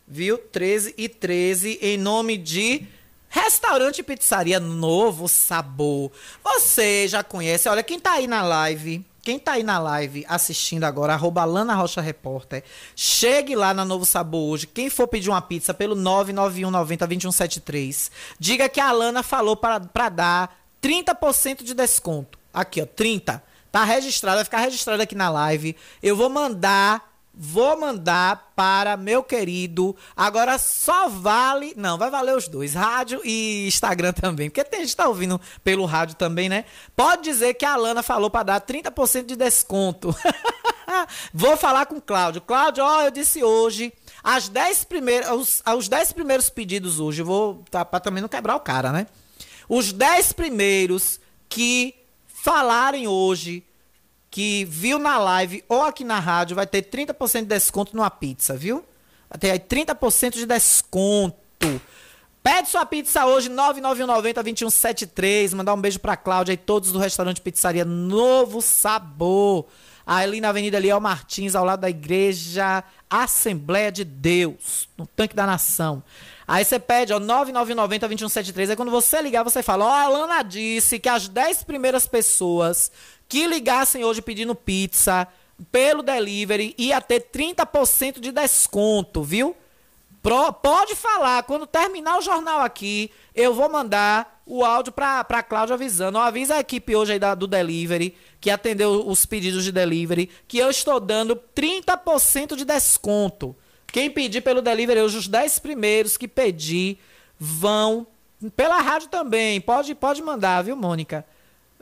[0.08, 0.38] Viu?
[0.38, 2.88] 13 e 13 em nome de
[3.36, 6.10] Restaurante Pizzaria Novo Sabor.
[6.41, 10.86] Você já conhece, olha, quem tá aí na live, quem tá aí na live assistindo
[10.86, 12.63] agora, arroba Lana Rocha Repórter,
[12.95, 14.67] chegue lá na Novo Sabor hoje.
[14.67, 21.62] Quem for pedir uma pizza pelo 991902173, diga que a Lana falou para dar 30%
[21.62, 22.39] de desconto.
[22.54, 23.43] Aqui, ó, 30.
[23.69, 25.76] Tá registrado, vai ficar registrado aqui na live.
[26.02, 29.95] Eu vou mandar Vou mandar para meu querido.
[30.15, 31.73] Agora só vale.
[31.75, 32.73] Não, vai valer os dois.
[32.73, 34.49] Rádio e Instagram também.
[34.49, 36.63] Porque tem gente que tá ouvindo pelo rádio também, né?
[36.95, 40.15] Pode dizer que a Alana falou para dar 30% de desconto.
[41.33, 42.41] Vou falar com o Cláudio.
[42.41, 43.91] Cláudio, ó, eu disse hoje.
[44.23, 47.63] As 10 primeiros, os, os 10 primeiros pedidos hoje, vou.
[47.69, 49.07] Tá, para também não quebrar o cara, né?
[49.67, 51.19] Os 10 primeiros
[51.49, 51.93] que
[52.27, 53.63] falarem hoje
[54.36, 58.57] que viu na live ou aqui na rádio vai ter 30% de desconto numa pizza,
[58.57, 58.83] viu?
[59.29, 61.38] Vai ter aí 30% de desconto.
[62.43, 65.55] Pede sua pizza hoje, 99190-2173.
[65.55, 69.67] Mandar um beijo pra Cláudia e todos do restaurante Pizzaria Novo Sabor.
[70.06, 75.45] Ali na Avenida Liel Martins, ao lado da igreja Assembleia de Deus, no Tanque da
[75.45, 76.03] Nação.
[76.47, 78.70] Aí você pede, ó, 9990-2173.
[78.70, 82.91] Aí quando você ligar, você fala, ó, a Alana disse que as 10 primeiras pessoas
[83.28, 85.28] que ligassem hoje pedindo pizza
[85.72, 89.56] pelo delivery ia ter 30% de desconto, viu?
[90.22, 95.41] Pro, pode falar, quando terminar o jornal aqui, eu vou mandar o áudio pra, pra
[95.41, 96.18] Cláudia avisando.
[96.18, 100.30] Ó, avisa a equipe hoje aí da, do delivery, que atendeu os pedidos de delivery,
[100.48, 103.56] que eu estou dando 30% de desconto.
[103.88, 107.00] Quem pedir pelo delivery, hoje os 10 primeiros que pedir
[107.39, 108.06] vão
[108.56, 109.60] pela rádio também.
[109.60, 111.26] Pode, pode mandar, viu, Mônica?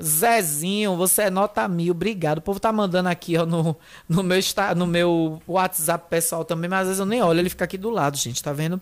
[0.01, 2.39] Zezinho, você é nota mil, obrigado.
[2.39, 3.76] O povo tá mandando aqui ó, no,
[4.07, 4.39] no, meu,
[4.76, 7.89] no meu WhatsApp pessoal também, mas às vezes eu nem olho, ele fica aqui do
[7.89, 8.82] lado, gente, tá vendo?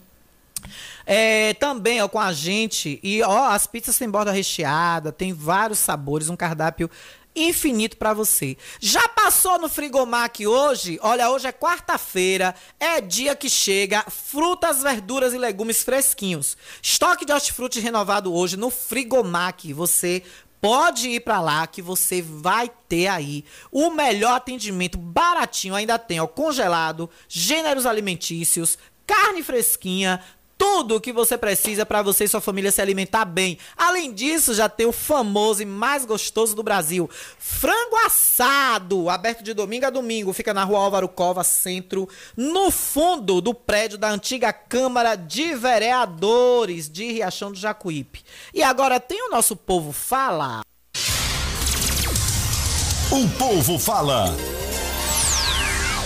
[1.06, 5.80] É, também ó, com a gente, e ó, as pizzas têm borda recheada, tem vários
[5.80, 6.90] sabores, um cardápio
[7.36, 8.58] infinito para você.
[8.80, 11.00] Já passou no Frigomac hoje?
[11.02, 16.58] Olha, hoje é quarta-feira, é dia que chega frutas, verduras e legumes fresquinhos.
[16.82, 19.74] Estoque de hortifruti renovado hoje no Frigomac.
[19.74, 20.24] Você
[20.62, 25.74] Pode ir para lá que você vai ter aí o melhor atendimento baratinho.
[25.74, 30.24] Ainda tem ó, congelado, gêneros alimentícios, carne fresquinha,
[30.62, 33.58] tudo o que você precisa para você e sua família se alimentar bem.
[33.76, 37.10] Além disso, já tem o famoso e mais gostoso do Brasil,
[37.40, 42.08] frango assado, aberto de domingo a domingo, fica na Rua Álvaro Cova, centro,
[42.38, 48.24] no fundo do prédio da antiga Câmara de Vereadores de Riachão do Jacuípe.
[48.54, 50.62] E agora tem o nosso povo fala.
[53.10, 54.61] O povo fala.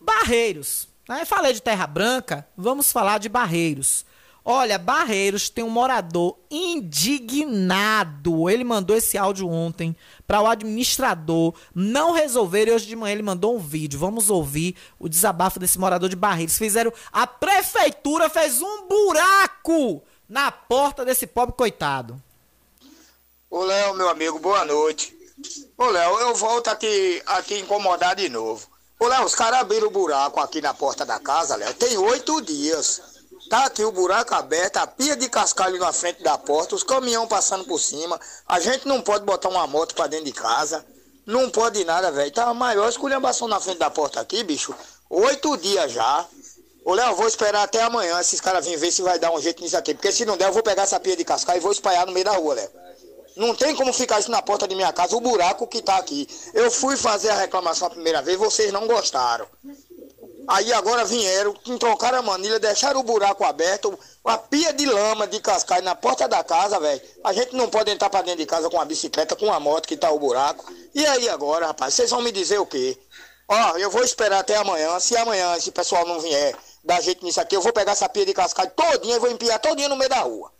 [0.00, 0.88] Barreiros.
[1.06, 4.06] Aí falei de Terra Branca, vamos falar de Barreiros.
[4.44, 8.48] Olha, Barreiros tem um morador indignado.
[8.48, 9.94] Ele mandou esse áudio ontem
[10.26, 13.98] para o administrador não resolver e hoje de manhã ele mandou um vídeo.
[13.98, 16.56] Vamos ouvir o desabafo desse morador de Barreiros.
[16.56, 22.20] Fizeram a prefeitura fez um buraco na porta desse pobre coitado.
[23.50, 25.14] Ô Léo, meu amigo, boa noite.
[25.76, 28.66] Ô Léo, eu volto aqui aqui incomodar de novo.
[28.98, 31.74] Ô Léo, os caras abriram o buraco aqui na porta da casa, Léo.
[31.74, 33.09] Tem oito dias.
[33.50, 37.26] Tá aqui o buraco aberto, a pia de cascalho na frente da porta, os caminhão
[37.26, 38.18] passando por cima.
[38.46, 40.86] A gente não pode botar uma moto pra dentro de casa.
[41.26, 42.30] Não pode nada, velho.
[42.30, 44.72] Tá a maior esculhambação na frente da porta aqui, bicho.
[45.10, 46.24] Oito dias já.
[46.84, 49.60] Ô, Léo, vou esperar até amanhã esses caras virem ver se vai dar um jeito
[49.64, 49.94] nisso aqui.
[49.94, 52.12] Porque se não der, eu vou pegar essa pia de cascalho e vou espalhar no
[52.12, 52.70] meio da rua, Léo.
[53.36, 56.28] Não tem como ficar isso na porta de minha casa, o buraco que tá aqui.
[56.54, 59.46] Eu fui fazer a reclamação a primeira vez, vocês não gostaram.
[60.48, 65.40] Aí agora vieram, trocaram a manilha, deixaram o buraco aberto, uma pia de lama, de
[65.40, 67.00] cascalho na porta da casa, velho.
[67.24, 69.86] A gente não pode entrar pra dentro de casa com a bicicleta, com a moto
[69.86, 70.72] que tá o buraco.
[70.94, 72.98] E aí agora, rapaz, vocês vão me dizer o quê?
[73.48, 74.98] Ó, eu vou esperar até amanhã.
[75.00, 78.24] Se amanhã esse pessoal não vier dar jeito nisso aqui, eu vou pegar essa pia
[78.24, 80.52] de cascalho todinha e vou empiar todinha no meio da rua.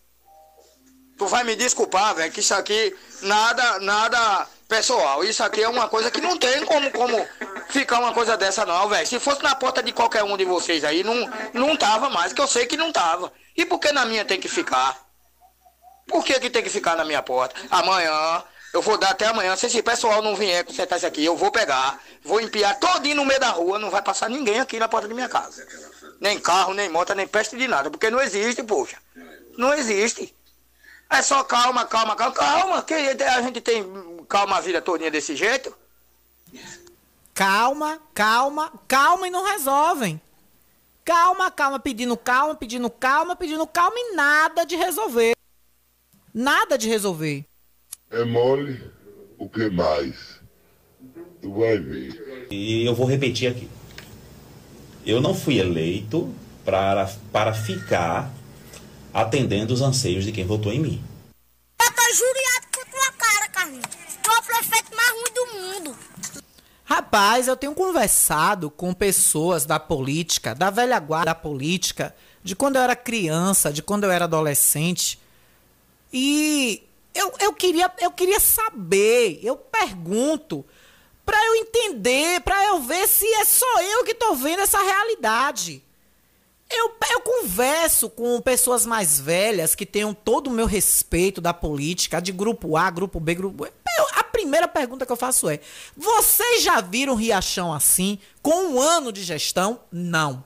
[1.17, 5.23] Tu vai me desculpar, velho, que isso aqui nada, nada pessoal.
[5.25, 7.27] Isso aqui é uma coisa que não tem como, como
[7.69, 9.07] ficar uma coisa dessa não, velho.
[9.07, 12.41] Se fosse na porta de qualquer um de vocês aí, não, não tava mais, que
[12.41, 13.31] eu sei que não tava.
[13.57, 14.97] E por que na minha tem que ficar?
[16.07, 17.55] Por que, que tem que ficar na minha porta?
[17.71, 18.43] Amanhã,
[18.73, 19.55] eu vou dar até amanhã.
[19.57, 23.25] Se esse pessoal não vier consertar isso aqui, eu vou pegar, vou empiar todinho no
[23.25, 25.67] meio da rua, não vai passar ninguém aqui na porta da minha casa.
[26.21, 28.97] Nem carro, nem moto, nem peste de nada, porque não existe, poxa.
[29.59, 30.35] Não existe.
[31.11, 33.83] É só calma, calma, calma, calma, que a gente tem
[34.31, 35.77] calma a vida todinha desse jeito.
[37.35, 40.21] Calma, calma, calma e não resolvem.
[41.05, 45.33] Calma, calma, pedindo calma, pedindo calma, pedindo calma e nada de resolver.
[46.33, 47.45] Nada de resolver.
[48.09, 48.81] É mole,
[49.37, 50.41] o que mais?
[51.43, 52.47] Tu vai ver.
[52.51, 53.69] E eu vou repetir aqui.
[55.05, 56.33] Eu não fui eleito
[56.65, 58.31] para, para ficar
[59.13, 61.05] atendendo os anseios de quem votou em mim.
[61.83, 64.00] Eu tô juriado por tua cara, Carlinhos.
[64.41, 65.99] O prefeito mais ruim do mundo.
[66.85, 72.77] Rapaz, eu tenho conversado com pessoas da política, da velha guarda da política, de quando
[72.77, 75.21] eu era criança, de quando eu era adolescente.
[76.13, 76.83] E
[77.15, 80.65] eu, eu, queria, eu queria saber, eu pergunto,
[81.25, 85.85] para eu entender, para eu ver se é só eu que estou vendo essa realidade.
[86.71, 92.21] Eu, eu converso com pessoas mais velhas que tenham todo o meu respeito da política,
[92.21, 93.67] de grupo A, grupo B, grupo.
[93.67, 95.61] Eu, a primeira pergunta que eu faço é:
[95.97, 99.85] vocês já viram Riachão assim, com um ano de gestão?
[99.93, 100.45] Não.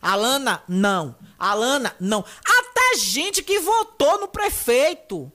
[0.00, 1.14] Alana, não.
[1.38, 2.24] Alana, não.
[2.42, 5.30] Até gente que votou no prefeito.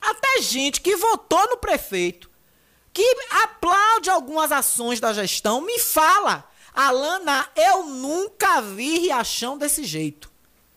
[0.00, 2.28] Até gente que votou no prefeito.
[2.92, 3.04] Que
[3.42, 6.48] aplaude algumas ações da gestão, me fala.
[6.74, 10.30] Alana, eu nunca vi Riachão desse jeito.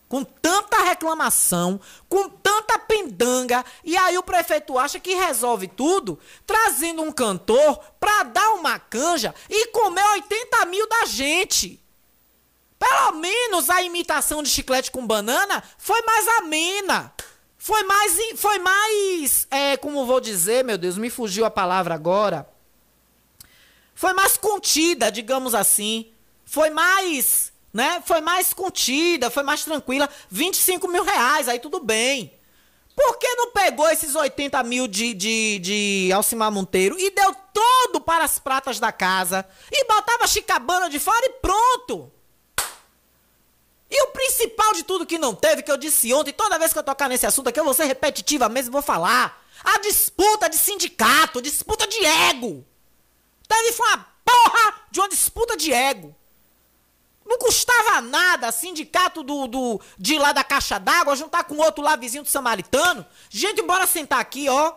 [0.08, 1.78] Com tanta reclamação,
[2.08, 8.22] com tanta pendanga, e aí o prefeito acha que resolve tudo trazendo um cantor pra
[8.22, 11.80] dar uma canja e comer 80 mil da gente.
[12.78, 17.12] Pelo menos a imitação de chiclete com banana foi mais amena.
[17.58, 18.16] Foi mais.
[18.36, 19.46] Foi mais.
[19.50, 22.48] É, como vou dizer, meu Deus, me fugiu a palavra agora.
[23.94, 26.12] Foi mais contida, digamos assim.
[26.44, 27.47] Foi mais.
[27.72, 28.02] Né?
[28.04, 30.08] Foi mais contida, foi mais tranquila.
[30.30, 32.38] 25 mil reais, aí tudo bem.
[32.96, 38.00] Por que não pegou esses 80 mil de, de, de Alcimar Monteiro e deu todo
[38.00, 39.46] para as pratas da casa?
[39.70, 42.12] E botava a chicabana de fora e pronto!
[43.90, 46.78] E o principal de tudo que não teve, que eu disse ontem, toda vez que
[46.78, 49.42] eu tocar nesse assunto aqui, eu vou ser repetitiva mesmo vou falar.
[49.62, 52.66] A disputa de sindicato, disputa de ego.
[53.46, 56.14] Teve foi uma porra de uma disputa de ego.
[57.28, 61.94] Não custava nada, sindicato do, do de lá da caixa d'água, juntar com outro lá
[61.94, 63.04] vizinho do Samaritano.
[63.28, 64.72] Gente, bora sentar aqui, ó.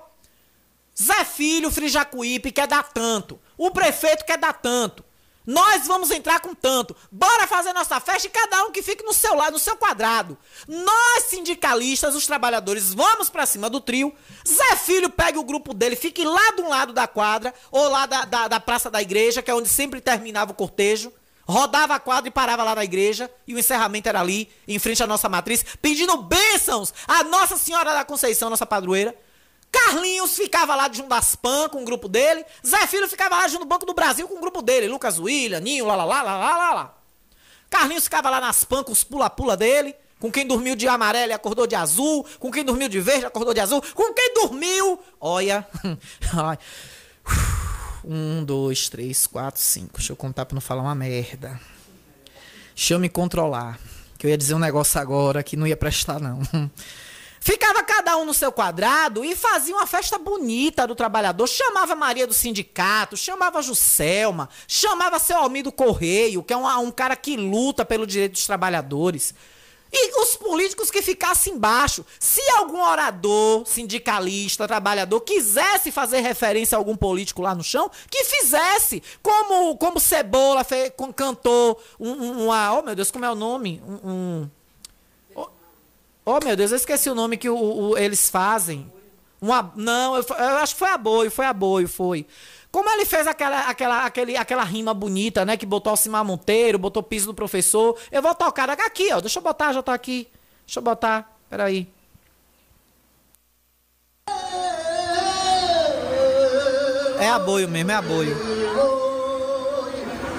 [1.02, 3.39] Zé Filho, Frijacuípe quer dar tanto.
[3.58, 5.02] O prefeito quer dar tanto.
[5.47, 6.95] Nós vamos entrar com tanto.
[7.10, 10.38] Bora fazer nossa festa e cada um que fique no seu lado, no seu quadrado.
[10.68, 14.14] Nós, sindicalistas, os trabalhadores, vamos para cima do trio.
[14.45, 18.06] Zé Filho pega o grupo dele, fique lá de um lado da quadra, ou lá
[18.06, 21.12] da, da, da praça da igreja, que é onde sempre terminava o cortejo.
[21.48, 25.02] Rodava a quadra e parava lá na igreja, e o encerramento era ali, em frente
[25.04, 29.16] à nossa matriz, pedindo bênçãos à Nossa Senhora da Conceição, nossa padroeira.
[29.72, 32.46] Carlinhos ficava lá junto das PAN com o grupo dele.
[32.66, 34.88] Zé Filho ficava lá junto do Banco do Brasil com o grupo dele.
[34.88, 36.96] Lucas William, Ninho, lá, lá, lá, lá, lá, lá.
[37.70, 39.96] Carlinhos ficava lá nas PAN com os pula-pula dele.
[40.20, 42.26] Com quem dormiu de amarelo e acordou de azul.
[42.38, 43.82] Com quem dormiu de verde e acordou de azul.
[43.96, 45.00] Com quem dormiu.
[45.20, 45.66] Olha.
[48.04, 49.97] um, dois, três, quatro, cinco.
[49.97, 51.60] Deixa eu contar pra não falar uma merda.
[52.76, 53.80] Deixa eu me controlar.
[54.18, 56.41] Que eu ia dizer um negócio agora que não ia prestar, não.
[57.43, 61.47] Ficava cada um no seu quadrado e fazia uma festa bonita do trabalhador.
[61.47, 66.91] Chamava Maria do sindicato, chamava Juscelma, chamava seu Almir do Correio, que é um, um
[66.91, 69.34] cara que luta pelo direito dos trabalhadores.
[69.94, 72.06] E os políticos que ficassem embaixo.
[72.20, 78.24] Se algum orador, sindicalista, trabalhador quisesse fazer referência a algum político lá no chão, que
[78.24, 79.04] fizesse.
[79.22, 82.80] Como, como Cebola fez, cantou um, um, uma.
[82.80, 83.82] Oh, meu Deus, como é o nome?
[83.86, 84.00] Um.
[84.12, 84.50] um
[86.24, 88.92] Oh, meu Deus, eu esqueci o nome que o, o eles fazem.
[89.42, 92.28] Uma, não, eu, eu, acho que foi a Boio, foi a Boio, foi.
[92.72, 95.57] Como ele fez aquela, aquela, aquele, aquela rima bonita, né?
[95.57, 97.97] Que botou Alcimar Monteiro, botou piso do professor.
[98.09, 99.19] Eu vou tocar aqui, ó.
[99.19, 100.30] Deixa eu botar, já tá aqui.
[100.65, 101.38] Deixa eu botar.
[101.49, 101.91] Peraí.
[107.19, 108.36] É a boio mesmo, é a boio.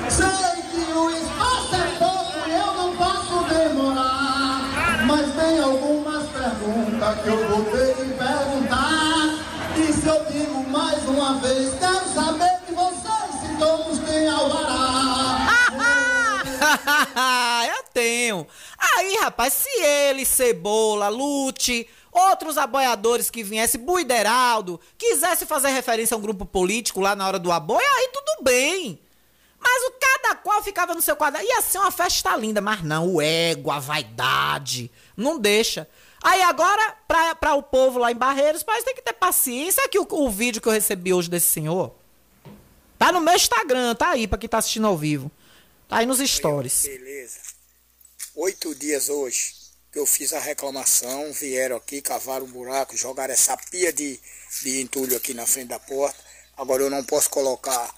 [0.08, 0.26] Sei
[0.70, 5.04] que o espaço é pouco e eu não posso demorar.
[5.06, 9.38] Mas tem algumas perguntas que eu vou ter que perguntar.
[9.76, 10.24] E se eu
[10.72, 15.46] mais uma vez, quero saber de vocês se todos têm alvará.
[17.76, 18.46] eu tenho.
[18.78, 26.18] Aí, rapaz, se ele, Cebola, Lute, outros aboiadores que viessem, Buideraldo, quisesse fazer referência a
[26.18, 28.98] um grupo político lá na hora do aboio, aí tudo bem.
[29.60, 31.46] Mas o cada qual ficava no seu quadrado.
[31.46, 35.86] Ia ser uma festa linda, mas não, o ego, a vaidade, não deixa.
[36.22, 36.96] Aí agora,
[37.40, 39.84] pra o povo lá em Barreiros, parece tem que ter paciência.
[39.84, 41.92] Aqui o, o vídeo que eu recebi hoje desse senhor.
[42.98, 45.30] Tá no meu Instagram, tá aí pra quem tá assistindo ao vivo.
[45.88, 46.82] Tá aí nos stories.
[46.82, 47.40] Beleza.
[48.36, 49.62] Oito dias hoje
[49.92, 54.18] que eu fiz a reclamação, vieram aqui, cavaram um buraco, jogaram essa pia de,
[54.62, 56.16] de entulho aqui na frente da porta.
[56.56, 57.94] Agora eu não posso colocar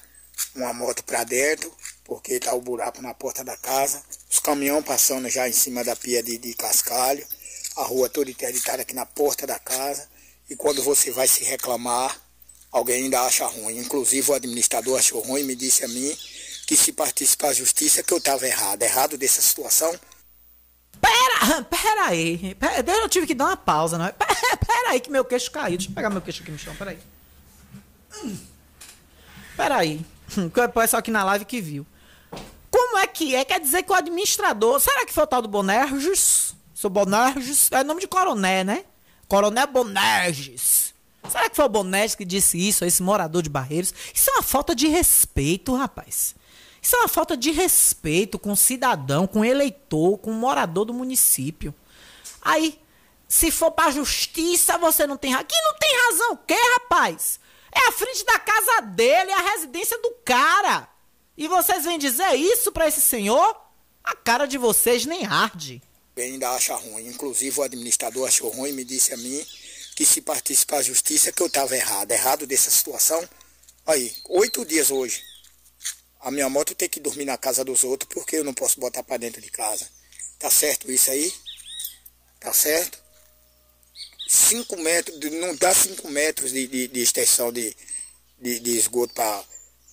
[0.56, 1.72] uma moto para dentro,
[2.02, 5.94] porque tá o buraco na porta da casa, os caminhão passando já em cima da
[5.94, 7.24] pia de, de cascalho,
[7.76, 10.08] a rua toda interditada aqui na porta da casa,
[10.48, 12.20] e quando você vai se reclamar,
[12.70, 13.78] alguém ainda acha ruim.
[13.78, 16.16] Inclusive o administrador achou ruim e me disse a mim
[16.66, 18.82] que se partisse para a justiça que eu estava errado.
[18.82, 19.98] Errado dessa situação.
[21.00, 22.54] Pera, pera aí.
[22.54, 24.12] Pera, eu tive que dar uma pausa, não é?
[24.12, 24.34] Pera,
[24.66, 25.76] pera aí que meu queixo caiu.
[25.76, 26.98] Deixa eu pegar meu queixo aqui no chão, pera aí.
[29.56, 30.04] Pera aí.
[30.36, 31.86] O pessoal aqui na live que viu.
[32.70, 33.44] Como é que é?
[33.44, 34.80] Quer dizer que o administrador...
[34.80, 36.54] Será que foi o tal do Bonerges?
[36.84, 37.72] Seu Bonerges?
[37.72, 38.84] É nome de coroné, né?
[39.26, 40.92] Coronel Bonerges.
[41.30, 43.94] Será que foi o Bonerges que disse isso a esse morador de Barreiros?
[44.12, 46.34] Isso é uma falta de respeito, rapaz.
[46.82, 50.84] Isso é uma falta de respeito com o cidadão, com o eleitor, com o morador
[50.84, 51.74] do município.
[52.42, 52.78] Aí,
[53.26, 55.46] se for pra justiça, você não tem razão.
[55.46, 57.40] Aqui não tem razão o quê, rapaz?
[57.72, 60.86] É a frente da casa dele, é a residência do cara.
[61.34, 63.56] E vocês vêm dizer isso para esse senhor?
[64.04, 65.80] A cara de vocês nem arde.
[66.16, 67.06] Ainda acha ruim.
[67.08, 69.44] Inclusive o administrador achou ruim e me disse a mim
[69.96, 72.10] que se partisse para a justiça que eu estava errado.
[72.10, 73.28] Errado dessa situação.
[73.86, 75.22] Aí, oito dias hoje
[76.24, 79.02] a minha moto tem que dormir na casa dos outros porque eu não posso botar
[79.02, 79.86] para dentro de casa.
[80.38, 81.30] Tá certo isso aí?
[82.40, 82.98] Tá certo?
[84.26, 87.76] 5 metros, não dá 5 metros de, de, de, extensão de,
[88.40, 89.12] de, de esgoto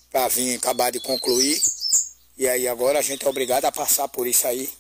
[0.09, 1.61] para vir acabar de concluir.
[2.37, 4.71] E aí agora a gente é obrigado a passar por isso aí.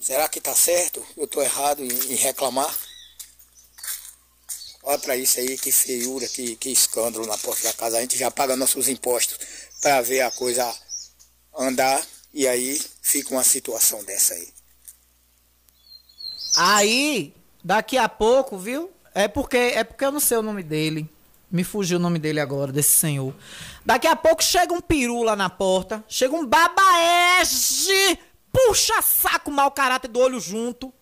[0.00, 1.04] Será que tá certo?
[1.16, 2.72] Eu tô errado em, em reclamar?
[4.82, 7.98] Olha para isso aí, que feiura, que, que escândalo na porta da casa.
[7.98, 9.36] A gente já paga nossos impostos
[9.80, 10.72] para ver a coisa
[11.58, 14.48] andar e aí fica uma situação dessa aí.
[16.56, 17.34] Aí,
[17.64, 18.90] daqui a pouco, viu?
[19.14, 21.08] É porque é porque eu não sei o nome dele.
[21.50, 23.34] Me fugiu o nome dele agora, desse senhor.
[23.84, 28.18] Daqui a pouco chega um peru lá na porta, chega um babaege,
[28.56, 30.92] puxa saco, mau caráter do olho junto.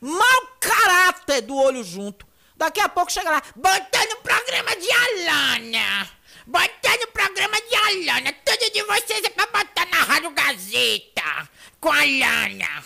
[0.00, 2.26] Mau caráter do olho junto.
[2.56, 6.18] Daqui a pouco chega lá, botando o programa de Alana
[6.48, 8.32] botando o programa de Alana.
[8.44, 12.84] Tudo de vocês é pra botar na Rádio Gazeta com a Alana.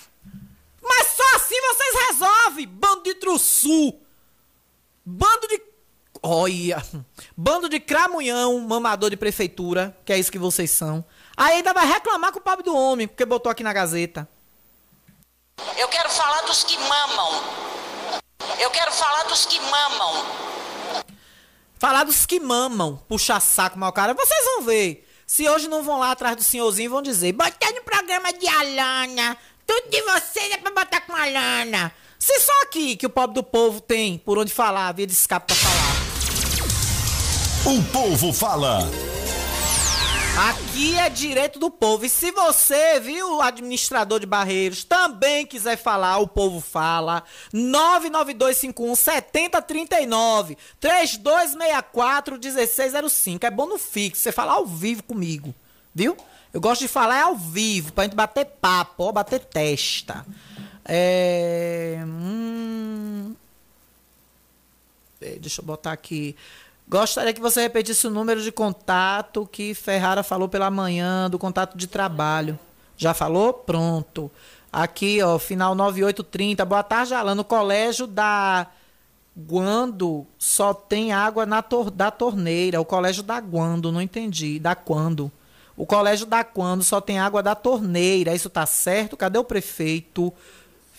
[0.82, 3.94] Mas só assim vocês resolvem, bando de truçu.
[5.04, 5.62] Bando de.
[6.22, 6.84] Olha!
[7.36, 11.04] Bando de cramunhão, mamador de prefeitura, que é isso que vocês são.
[11.42, 14.28] Aí ainda vai reclamar com o pobre do homem, porque botou aqui na Gazeta.
[15.76, 17.42] Eu quero falar dos que mamam.
[18.60, 20.24] Eu quero falar dos que mamam.
[21.80, 24.14] Falar dos que mamam, puxa saco, mal cara.
[24.14, 25.04] Vocês vão ver.
[25.26, 29.36] Se hoje não vão lá atrás do senhorzinho, vão dizer: botando no programa de Alana.
[29.66, 31.92] Tudo de vocês é pra botar com a Alana.
[32.20, 35.48] Se só aqui que o pobre do povo tem por onde falar, via de escape
[35.48, 36.02] pra falar.
[37.66, 39.11] O povo fala.
[40.34, 42.06] Aqui é direito do povo.
[42.06, 47.22] E se você, viu, administrador de Barreiros, também quiser falar, o povo fala.
[47.52, 53.44] 99251 7039 3264 1605.
[53.44, 55.54] É bom no fixo, você falar ao vivo comigo,
[55.94, 56.16] viu?
[56.50, 60.24] Eu gosto de falar é ao vivo, pra gente bater papo, ó, bater testa.
[60.86, 61.98] É.
[62.06, 63.34] Hum...
[65.20, 66.34] Deixa eu botar aqui.
[66.88, 71.76] Gostaria que você repetisse o número de contato que Ferrara falou pela manhã, do contato
[71.76, 72.58] de trabalho.
[72.96, 73.52] Já falou?
[73.52, 74.30] Pronto.
[74.72, 76.64] Aqui, ó, final 9830.
[76.64, 77.34] Boa tarde, Alan.
[77.34, 78.66] No colégio da
[79.36, 82.80] Guando só tem água na tor da torneira.
[82.80, 84.58] O colégio da Guando, não entendi.
[84.58, 85.32] Da quando?
[85.76, 88.34] O colégio da Quando só tem água da torneira.
[88.34, 89.16] Isso tá certo?
[89.16, 90.32] Cadê o prefeito?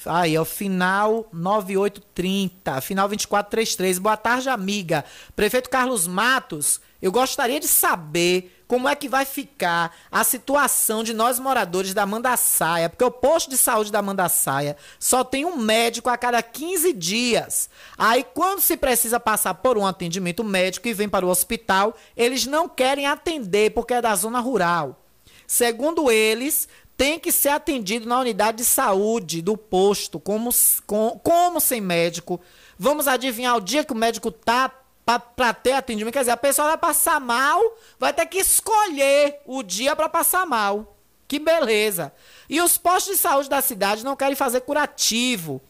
[0.05, 3.99] Aí, ó, final 9830, final 2433.
[3.99, 5.05] Boa tarde, amiga.
[5.35, 11.13] Prefeito Carlos Matos, eu gostaria de saber como é que vai ficar a situação de
[11.13, 16.09] nós moradores da Mandaçaia, porque o posto de saúde da Mandaçaia só tem um médico
[16.09, 17.69] a cada 15 dias.
[17.97, 22.45] Aí, quando se precisa passar por um atendimento médico e vem para o hospital, eles
[22.45, 24.99] não querem atender porque é da zona rural.
[25.45, 30.51] Segundo eles, tem que ser atendido na unidade de saúde do posto, como,
[30.85, 32.39] com, como sem médico.
[32.77, 34.71] Vamos adivinhar o dia que o médico tá
[35.05, 36.13] para ter atendimento.
[36.13, 37.59] Quer dizer, a pessoa vai passar mal,
[37.99, 40.95] vai ter que escolher o dia para passar mal.
[41.27, 42.13] Que beleza.
[42.49, 45.61] E os postos de saúde da cidade não querem fazer curativo.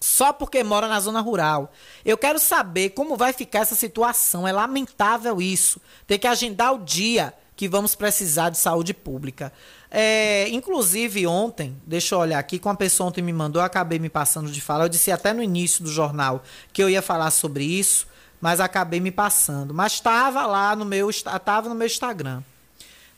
[0.00, 1.72] Só porque mora na zona rural.
[2.04, 4.46] Eu quero saber como vai ficar essa situação.
[4.46, 5.80] É lamentável isso.
[6.06, 9.52] Tem que agendar o dia que vamos precisar de saúde pública.
[9.98, 13.98] É, inclusive ontem, deixa eu olhar aqui, com a pessoa ontem me mandou, eu acabei
[13.98, 17.30] me passando de falar, eu disse até no início do jornal que eu ia falar
[17.30, 18.06] sobre isso.
[18.38, 19.72] mas acabei me passando.
[19.72, 22.42] Mas estava lá no meu, estava no meu Instagram.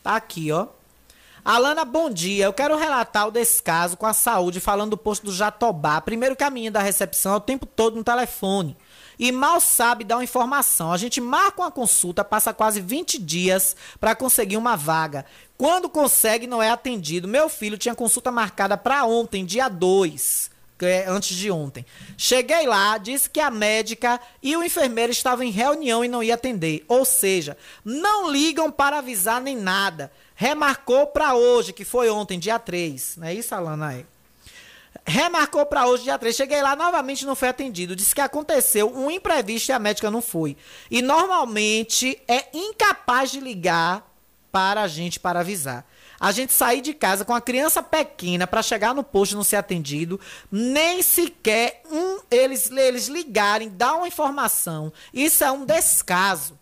[0.01, 0.67] Tá aqui, ó.
[1.43, 2.45] Alana, bom dia.
[2.45, 5.99] Eu quero relatar o descaso com a saúde, falando do posto do Jatobá.
[5.99, 8.77] Primeiro que a da recepção é o tempo todo no telefone.
[9.19, 10.93] E mal sabe dar uma informação.
[10.93, 15.25] A gente marca uma consulta, passa quase 20 dias para conseguir uma vaga.
[15.57, 17.27] Quando consegue, não é atendido.
[17.27, 20.49] Meu filho tinha consulta marcada para ontem, dia 2
[20.85, 21.85] é, antes de ontem.
[22.17, 26.35] Cheguei lá, disse que a médica e o enfermeiro estavam em reunião e não ia
[26.35, 26.83] atender.
[26.87, 30.11] Ou seja, não ligam para avisar nem nada.
[30.35, 33.17] Remarcou para hoje, que foi ontem, dia 3.
[33.17, 34.05] Não é isso, Alana?
[35.05, 36.35] Remarcou para hoje, dia 3.
[36.35, 37.95] Cheguei lá, novamente não foi atendido.
[37.95, 40.55] Disse que aconteceu um imprevisto e a médica não foi.
[40.89, 44.07] E normalmente é incapaz de ligar
[44.51, 45.85] para a gente para avisar.
[46.19, 49.43] A gente sair de casa com a criança pequena para chegar no posto e não
[49.43, 50.19] ser atendido,
[50.51, 54.91] nem sequer um, eles, eles ligarem, dar uma informação.
[55.13, 56.58] Isso é um descaso.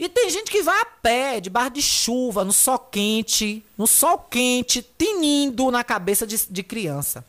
[0.00, 4.16] E tem gente que vai a pé, debaixo de chuva, no sol quente, no sol
[4.16, 7.22] quente, tinindo na cabeça de, de criança.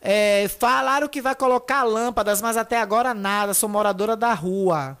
[0.00, 3.52] É, falaram que vai colocar lâmpadas, mas até agora nada.
[3.52, 4.96] Sou moradora da rua.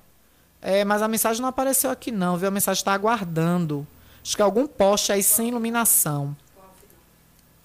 [0.60, 2.48] É, mas a mensagem não apareceu aqui não, viu?
[2.48, 3.86] A mensagem está aguardando.
[4.22, 6.36] Acho que é algum poste aí sem iluminação.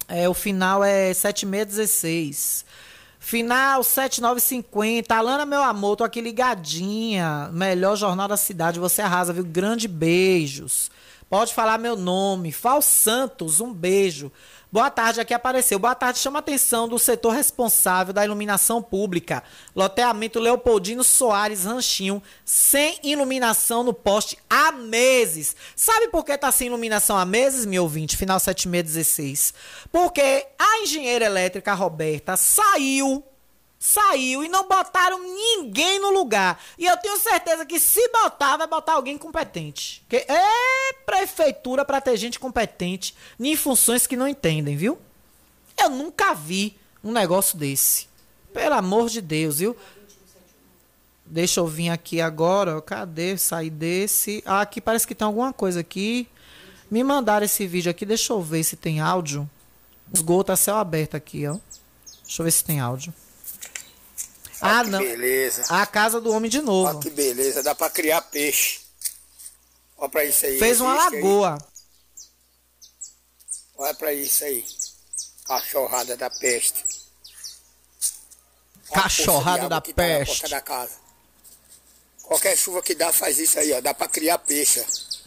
[0.07, 2.63] É, o final é 7616.
[3.19, 5.13] Final 7950.
[5.13, 7.49] Alana, meu amor, tô aqui ligadinha.
[7.51, 8.79] Melhor jornal da cidade.
[8.79, 9.43] Você arrasa, viu?
[9.43, 10.89] Grande beijos.
[11.29, 12.51] Pode falar meu nome.
[12.51, 14.31] Fal Santos, um beijo.
[14.71, 15.79] Boa tarde, aqui apareceu.
[15.79, 19.41] Boa tarde, chama a atenção do setor responsável da iluminação pública.
[19.75, 25.55] Loteamento Leopoldino Soares Ranchinho, sem iluminação no poste há meses.
[25.75, 28.15] Sabe por que tá sem iluminação há meses, meu ouvinte?
[28.15, 29.55] Final 7616.
[29.91, 33.23] Porque a engenheira elétrica Roberta saiu
[33.79, 36.61] saiu e não botaram ninguém no lugar.
[36.77, 40.03] E eu tenho certeza que se botar, vai botar alguém competente.
[40.09, 44.99] Que é prefeitura para ter gente competente em funções que não entendem, viu?
[45.81, 48.09] Eu nunca vi um negócio desse.
[48.53, 49.77] Pelo amor de Deus, viu?
[51.25, 52.81] Deixa eu vir aqui agora.
[52.81, 53.37] Cadê?
[53.37, 54.43] Sair desse.
[54.45, 56.27] Ah, aqui parece que tem alguma coisa aqui.
[56.91, 58.05] Me mandaram esse vídeo aqui.
[58.05, 59.49] Deixa eu ver se tem áudio.
[60.11, 61.57] Esgoto a céu aberto aqui, ó.
[62.23, 63.13] Deixa eu ver se tem áudio.
[64.61, 64.99] Ah, não.
[64.99, 65.63] beleza.
[65.69, 66.89] A casa do homem de novo.
[66.89, 68.79] Olha que beleza, dá pra criar peixe.
[69.97, 70.59] Olha pra isso aí.
[70.59, 71.55] Fez uma lagoa.
[71.55, 71.69] Aí.
[73.77, 74.65] Olha pra isso aí.
[75.45, 76.85] Cachorrada da peste.
[78.93, 80.49] Cachorrada da peste.
[80.49, 80.93] Da casa.
[82.23, 83.81] Qualquer chuva que dá faz isso aí, ó.
[83.81, 84.85] Dá pra criar peixe.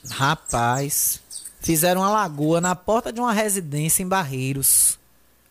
[0.08, 1.20] Rapaz.
[1.60, 4.98] Fizeram uma lagoa na porta de uma residência em Barreiros.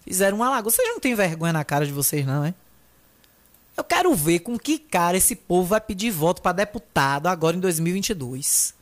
[0.04, 0.72] Fizeram uma lagoa.
[0.72, 2.56] Vocês não têm vergonha na cara de vocês, não, hein?
[3.82, 7.60] Eu quero ver com que cara esse povo vai pedir voto para deputado agora em
[7.60, 8.76] 2022.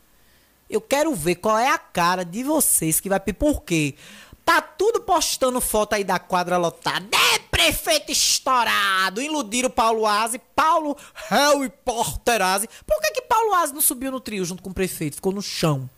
[0.70, 3.38] Eu quero ver qual é a cara de vocês que vai pedir.
[3.38, 3.96] Por quê?
[4.44, 7.08] Tá tudo postando foto aí da quadra lotada.
[7.34, 9.22] É prefeito estourado.
[9.22, 10.38] Iludiram Paulo Aze.
[10.54, 10.98] Paulo
[11.30, 12.68] Harry Porterazzi.
[12.86, 15.16] Por que, que Paulo Aze não subiu no trio junto com o prefeito?
[15.16, 15.90] Ficou no chão.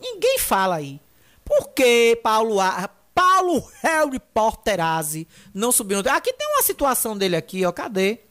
[0.00, 1.00] Ninguém fala aí.
[1.44, 2.86] Por que Paulo Aze...
[3.12, 6.14] Paulo Harry Porterazzi não subiu no trio?
[6.14, 7.72] Aqui tem uma situação dele aqui, ó.
[7.72, 8.25] Cadê?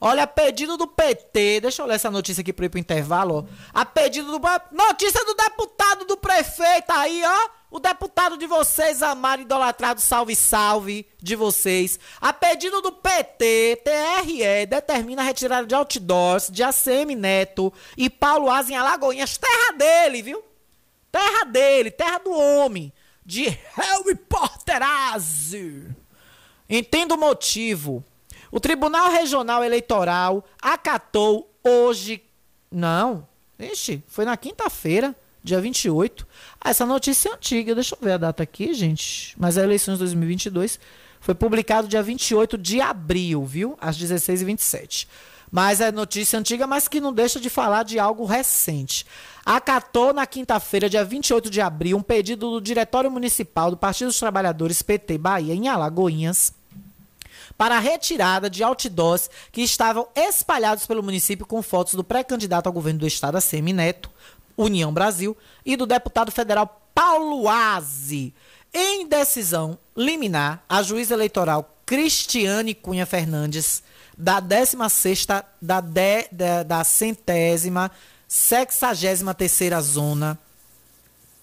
[0.00, 3.40] Olha, a pedido do PT, deixa eu ler essa notícia aqui para ir pro intervalo,
[3.40, 3.44] ó.
[3.74, 4.40] A pedido do.
[4.72, 7.50] Notícia do deputado do prefeito aí, ó.
[7.70, 12.00] O deputado de vocês, amado, idolatrado, salve, salve de vocês.
[12.18, 18.48] A pedido do PT, TRE determina a retirada de outdoors de ACM Neto e Paulo
[18.68, 20.42] em Alagoinhas, terra dele, viu?
[21.12, 22.92] Terra dele, terra do homem.
[23.24, 23.46] De
[23.76, 25.94] Harry Potterazzi.
[26.68, 28.02] Entenda o motivo.
[28.50, 32.22] O Tribunal Regional Eleitoral acatou hoje.
[32.70, 33.26] Não.
[33.58, 36.26] Ixi, foi na quinta-feira, dia 28.
[36.60, 37.74] Ah, essa notícia é antiga.
[37.74, 39.34] Deixa eu ver a data aqui, gente.
[39.38, 40.80] Mas é eleições 2022.
[41.20, 43.76] Foi publicado dia 28 de abril, viu?
[43.80, 45.06] Às 16h27.
[45.50, 49.04] Mas é notícia antiga, mas que não deixa de falar de algo recente.
[49.44, 54.18] Acatou na quinta-feira, dia 28 de abril, um pedido do Diretório Municipal do Partido dos
[54.18, 56.54] Trabalhadores PT Bahia, em Alagoinhas,
[57.60, 62.72] para a retirada de outdoors que estavam espalhados pelo município com fotos do pré-candidato ao
[62.72, 63.40] governo do estado, a
[63.74, 64.10] Neto,
[64.56, 68.32] União Brasil, e do deputado federal Paulo Aze.
[68.72, 73.82] Em decisão liminar, a juíza eleitoral Cristiane Cunha Fernandes,
[74.16, 77.90] da 16ª, da, de, da, da centésima,
[78.26, 80.38] sexagésima terceira zona,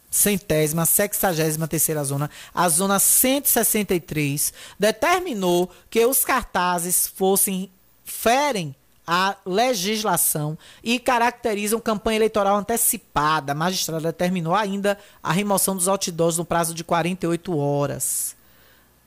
[0.10, 7.70] centésima, sexagésima terceira zona, a zona 163, determinou que os cartazes fossem
[8.04, 13.54] ferem a legislação e caracterizam campanha eleitoral antecipada.
[13.54, 18.36] A magistrada determinou ainda a remoção dos outdoors no prazo de 48 horas.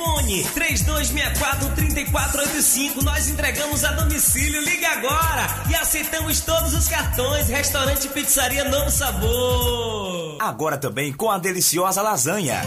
[0.00, 3.02] fone 3264-3485.
[3.02, 4.62] Nós entregamos a domicílio.
[4.62, 7.48] Liga agora e aceitamos todos os cartões.
[7.48, 10.38] Restaurante, pizzaria, novo sabor.
[10.40, 12.62] Agora também com a deliciosa lasanha.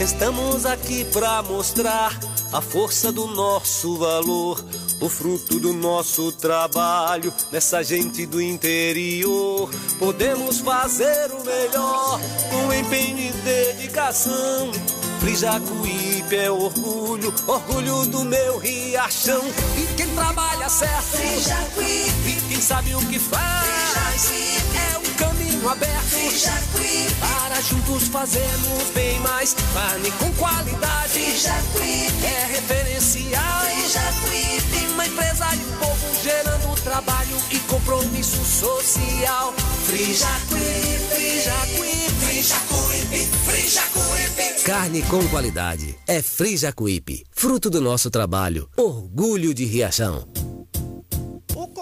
[0.00, 2.16] Estamos aqui pra mostrar
[2.52, 4.64] a força do nosso valor,
[5.00, 9.70] o fruto do nosso trabalho nessa gente do interior.
[9.98, 12.20] Podemos fazer o melhor
[12.50, 14.72] com empenho e dedicação.
[15.20, 19.42] Frijacuípe é orgulho, orgulho do meu riachão.
[19.76, 22.28] E quem trabalha certo, Frijacuípe.
[22.28, 24.32] E quem sabe o que faz,
[24.74, 25.14] é um
[25.58, 25.98] caminho aberto.
[27.20, 29.54] Para juntos fazermos bem mais.
[29.74, 31.20] Carne com qualidade,
[32.22, 33.62] é referencial.
[34.92, 39.54] Uma empresa e um povo gerando trabalho e compromisso social.
[39.84, 44.62] Frijacuípe, Frijacuípe, Frijacuípe, Frijacuípe.
[44.64, 45.96] Carne com qualidade.
[46.06, 47.24] É Frijacuípe.
[47.30, 48.68] Fruto do nosso trabalho.
[48.76, 50.26] Orgulho de Riachão.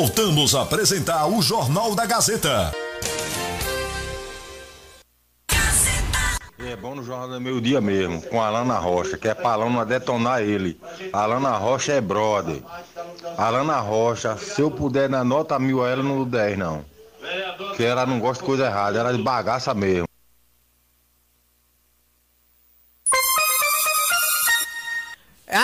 [0.00, 2.72] Voltamos a apresentar o Jornal da Gazeta.
[6.56, 9.54] É bom no Jornal do Meio Dia mesmo, com a Alana Rocha, que é pra
[9.54, 10.80] Alana detonar ele.
[11.12, 12.62] A Alana Rocha é brother.
[13.36, 16.84] A Alana Rocha, se eu puder dar nota mil ela, não dou 10 não.
[17.56, 20.07] Porque ela não gosta de coisa errada, ela é de bagaça mesmo.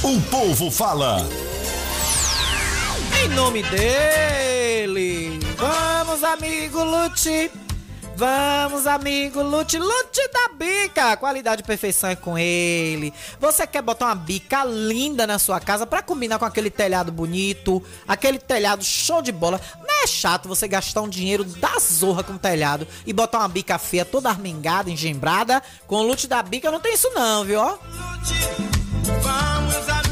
[0.03, 1.17] O povo fala.
[3.21, 5.39] Em nome dele.
[5.57, 7.51] Vamos, amigo Lute.
[8.19, 11.15] Vamos, amigo, lute, lute da bica.
[11.15, 13.13] Qualidade e perfeição é com ele.
[13.39, 17.81] Você quer botar uma bica linda na sua casa para combinar com aquele telhado bonito,
[18.05, 19.61] aquele telhado show de bola.
[19.79, 23.79] Não é chato você gastar um dinheiro da zorra com telhado e botar uma bica
[23.79, 25.63] feia toda armengada, engembrada.
[25.87, 27.61] Com o lute da bica não tem isso não, viu?
[27.61, 27.79] Vamos,
[29.87, 30.08] amigo, lute.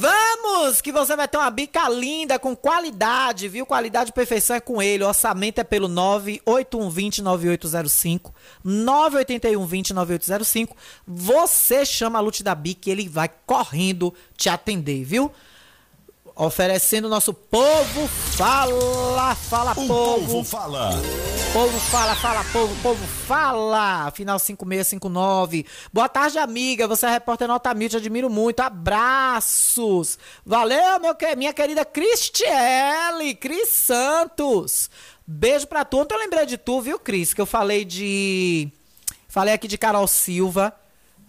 [0.00, 3.66] Vamos, que você vai ter uma bica linda, com qualidade, viu?
[3.66, 5.04] Qualidade e perfeição é com ele.
[5.04, 8.32] O orçamento é pelo 981209805,
[8.64, 10.70] 981209805.
[11.06, 15.30] Você chama a Lute da Bic e ele vai correndo te atender, viu?
[16.40, 20.26] Oferecendo nosso povo fala, fala O povo.
[20.26, 20.90] povo fala.
[21.52, 24.10] Povo fala, fala, povo, povo fala.
[24.12, 25.66] Final 5659.
[25.92, 26.88] Boa tarde, amiga.
[26.88, 28.60] Você é repórter Nota Mil, te admiro muito.
[28.60, 30.18] Abraços.
[30.42, 34.88] Valeu, meu, minha querida Cristiele, Cris Santos.
[35.26, 35.98] Beijo pra tu.
[35.98, 37.34] Ontem eu lembrei de tu, viu, Cris?
[37.34, 38.72] Que eu falei de.
[39.28, 40.72] Falei aqui de Carol Silva.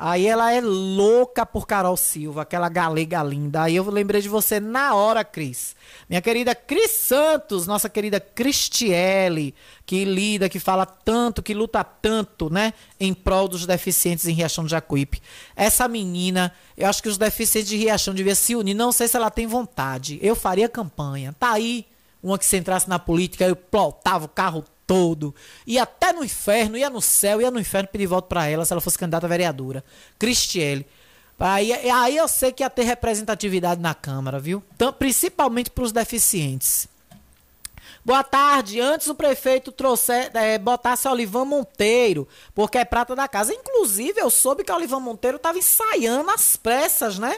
[0.03, 3.61] Aí ela é louca por Carol Silva, aquela galega linda.
[3.61, 5.75] Aí eu lembrei de você na hora, Cris.
[6.09, 9.53] Minha querida Cris Santos, nossa querida Cristiele,
[9.85, 12.73] que lida, que fala tanto, que luta tanto, né?
[12.99, 15.21] Em prol dos deficientes em Riachão de Jacuípe.
[15.55, 18.73] Essa menina, eu acho que os deficientes de Riachão deviam se unir.
[18.73, 20.17] Não sei se ela tem vontade.
[20.19, 21.31] Eu faria campanha.
[21.37, 21.85] Tá aí
[22.23, 25.33] uma que se entrasse na política, eu plotava o carro todo.
[25.65, 28.73] Ia até no inferno, ia no céu, ia no inferno pedir voto pra ela se
[28.73, 29.85] ela fosse candidata a vereadora.
[30.19, 30.85] Cristiele.
[31.39, 34.61] Aí, aí eu sei que ia ter representatividade na Câmara, viu?
[34.75, 36.89] Então, principalmente pros deficientes.
[38.03, 38.81] Boa tarde.
[38.81, 43.53] Antes o prefeito trouxe, é, botasse Olivan Monteiro, porque é prata da casa.
[43.53, 47.37] Inclusive, eu soube que Olivan Monteiro estava ensaiando as pressas, né?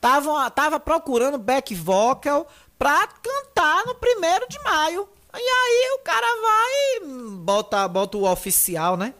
[0.00, 5.08] Tava, tava procurando back vocal pra cantar no primeiro de maio.
[5.34, 7.08] E aí o cara vai
[7.38, 9.14] bota, bota o oficial, né?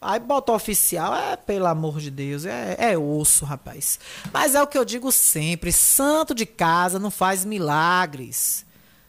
[0.00, 3.98] Aí bota o oficial, é pelo amor de Deus, é, é osso, rapaz.
[4.32, 8.64] Mas é o que eu digo sempre: santo de casa não faz milagres.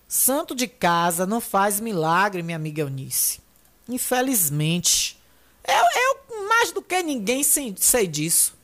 [0.07, 3.39] Santo de casa não faz milagre, minha amiga Eunice.
[3.87, 5.19] Infelizmente.
[5.67, 8.57] Eu, eu mais do que ninguém sei, sei disso.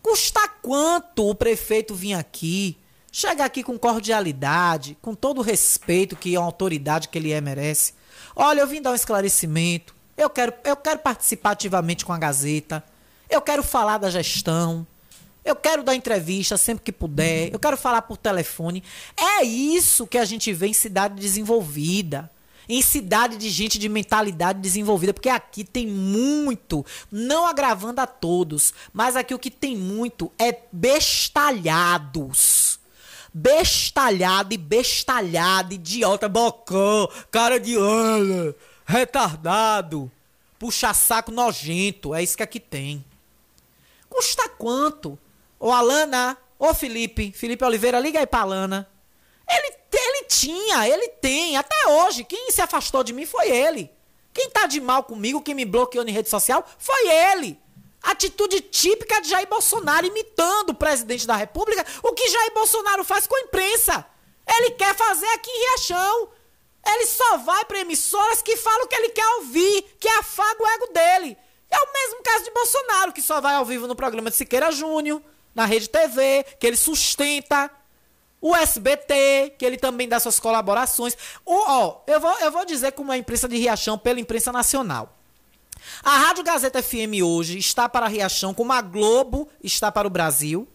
[0.00, 2.78] Custa quanto o prefeito vir aqui,
[3.14, 7.94] chegar aqui com cordialidade, com todo o respeito que a autoridade que ele é merece.
[8.34, 9.94] Olha, eu vim dar um esclarecimento.
[10.16, 12.82] Eu quero, eu quero participar ativamente com a Gazeta.
[13.30, 14.84] Eu quero falar da gestão.
[15.44, 17.52] Eu quero dar entrevista sempre que puder.
[17.52, 18.82] Eu quero falar por telefone.
[19.16, 22.28] É isso que a gente vê em cidade desenvolvida
[22.66, 28.72] em cidade de gente de mentalidade desenvolvida, porque aqui tem muito, não agravando a todos,
[28.90, 32.64] mas aqui o que tem muito é bestalhados.
[33.36, 38.54] Bestalhado e bestalhado, idiota, bocão, cara de olho,
[38.86, 40.08] retardado,
[40.56, 43.04] puxa-saco nojento, é isso que aqui tem.
[44.08, 45.18] Custa quanto?
[45.58, 48.88] Ô Alana, ô Felipe, Felipe Oliveira, liga aí pra Alana.
[49.48, 52.22] Ele, ele tinha, ele tem, até hoje.
[52.22, 53.90] Quem se afastou de mim foi ele.
[54.32, 57.58] Quem tá de mal comigo, quem me bloqueou em rede social, foi ele.
[58.04, 63.26] Atitude típica de Jair Bolsonaro, imitando o presidente da República, o que Jair Bolsonaro faz
[63.26, 64.04] com a imprensa.
[64.46, 66.28] Ele quer fazer aqui em Riachão.
[66.86, 70.66] Ele só vai para emissoras que falam o que ele quer ouvir, que afaga o
[70.66, 71.36] ego dele.
[71.70, 74.70] É o mesmo caso de Bolsonaro, que só vai ao vivo no programa de Siqueira
[74.70, 75.22] Júnior,
[75.54, 77.70] na Rede TV, que ele sustenta
[78.40, 81.16] o SBT, que ele também dá suas colaborações.
[81.46, 84.52] O, ó, eu vou, eu vou dizer como é a imprensa de Riachão pela imprensa
[84.52, 85.16] nacional.
[86.02, 90.68] A Rádio Gazeta FM hoje está para Riachão, como a Globo está para o Brasil.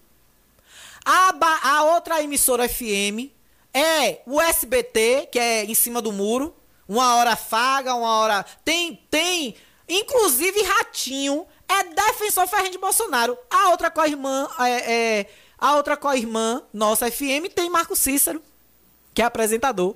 [1.06, 1.34] A,
[1.64, 3.32] a outra emissora FM
[3.74, 6.56] é o SBT, que é em cima do muro.
[6.88, 8.46] Uma hora faga, uma hora.
[8.66, 9.56] Tem, tem.
[9.88, 13.38] Inclusive, Ratinho é defensor ferrenho de Bolsonaro.
[13.50, 15.26] A outra com a irmã é, é
[15.60, 18.42] a outra co-irmã, nossa FM, tem Marco Cícero,
[19.14, 19.96] que é apresentador.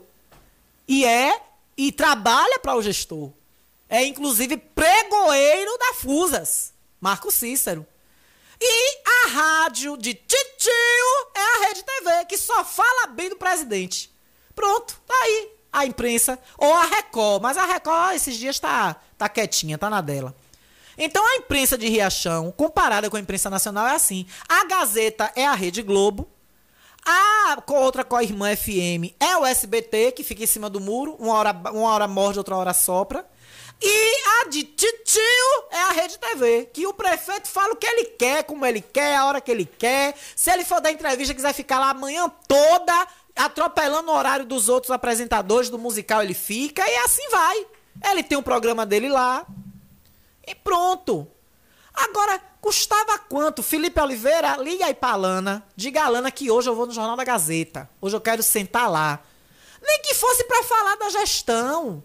[0.88, 1.40] E é
[1.78, 3.32] e trabalha para o gestor.
[3.94, 7.86] É inclusive pregoeiro da Fusas, Marco Cícero.
[8.60, 10.72] E a rádio de Titio
[11.36, 14.12] é a Rede TV, que só fala bem do presidente.
[14.56, 16.40] Pronto, tá aí a imprensa.
[16.58, 20.36] Ou a Record, mas a Record esses dias tá, tá quietinha, tá na dela.
[20.98, 24.26] Então a imprensa de Riachão, comparada com a imprensa nacional, é assim.
[24.50, 26.28] A Gazeta é a Rede Globo.
[27.06, 31.16] A outra com a irmã FM é o SBT, que fica em cima do muro.
[31.20, 33.24] Uma hora, uma hora morde, outra hora sopra.
[33.86, 35.22] E a de Titio
[35.70, 39.18] é a Rede TV, que o prefeito fala o que ele quer, como ele quer,
[39.18, 40.16] a hora que ele quer.
[40.36, 44.70] Se ele for dar entrevista, quiser ficar lá a manhã toda, atropelando o horário dos
[44.70, 47.68] outros apresentadores do musical, ele fica e assim vai.
[48.10, 49.46] Ele tem um programa dele lá,
[50.46, 51.28] e pronto.
[51.94, 53.62] Agora, custava quanto?
[53.62, 55.64] Felipe Oliveira, liga aí pra Lana.
[55.76, 57.90] Diga a Lana que hoje eu vou no Jornal da Gazeta.
[58.02, 59.20] Hoje eu quero sentar lá.
[59.82, 62.04] Nem que fosse para falar da gestão.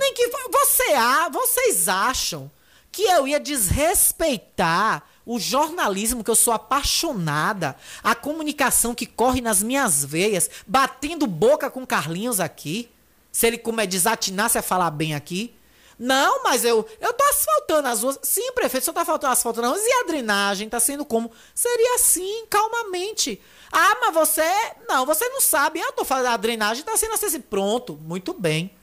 [0.00, 2.50] Nem que você ah, vocês acham
[2.90, 9.62] que eu ia desrespeitar o jornalismo que eu sou apaixonada, a comunicação que corre nas
[9.62, 12.90] minhas veias, batendo boca com Carlinhos aqui,
[13.30, 15.54] se ele como é desatinasse a falar bem aqui,
[15.98, 18.18] não, mas eu eu tô asfaltando as ruas.
[18.22, 19.76] Sim, prefeito, só tá faltando asfalto não.
[19.76, 21.30] E a drenagem tá sendo como?
[21.54, 23.38] Seria assim, calmamente.
[23.70, 24.50] Ah, mas você.
[24.88, 25.78] Não, você não sabe.
[25.78, 27.38] Eu tô falando, a drenagem tá sendo assim.
[27.38, 28.74] Pronto, muito bem.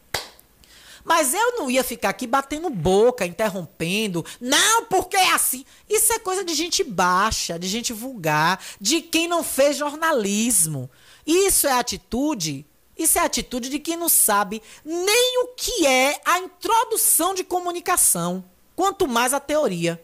[1.07, 4.25] Mas eu não ia ficar aqui batendo boca, interrompendo.
[4.41, 5.63] Não, porque é assim.
[5.87, 10.89] Isso é coisa de gente baixa, de gente vulgar, de quem não fez jornalismo.
[11.25, 12.65] Isso é atitude
[12.97, 18.43] isso é atitude de quem não sabe nem o que é a introdução de comunicação,
[18.75, 20.03] quanto mais a teoria.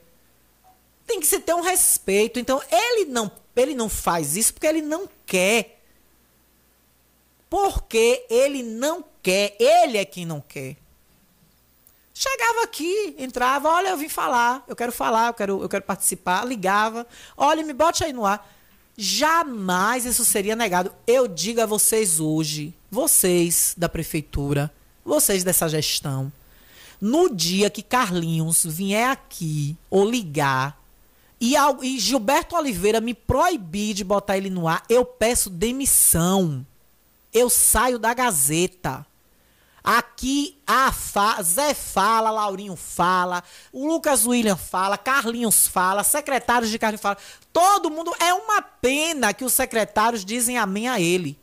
[1.08, 2.40] Tem que se ter um respeito.
[2.40, 5.82] Então, ele não, ele não faz isso porque ele não quer.
[7.50, 9.58] Porque ele não quer.
[9.60, 10.78] Ele é quem não quer.
[12.14, 16.46] Chegava aqui, entrava, olha, eu vim falar, eu quero falar, eu quero, eu quero participar,
[16.46, 18.48] ligava, olha, me bote aí no ar.
[18.96, 20.94] Jamais isso seria negado.
[21.08, 24.72] Eu digo a vocês hoje, vocês da prefeitura,
[25.04, 26.32] vocês dessa gestão,
[27.02, 30.84] no dia que Carlinhos vier aqui ou ligar
[31.44, 36.66] e, e Gilberto Oliveira me proibir de botar ele no ar, eu peço demissão.
[37.34, 39.06] eu saio da Gazeta.
[39.84, 46.80] Aqui a fa Zé fala, Laurinho fala, o Lucas William fala, Carlinhos fala, secretários de
[46.80, 47.18] Carlinhos fala.
[47.52, 48.14] Todo mundo.
[48.20, 51.38] É uma pena que os secretários dizem amém a ele.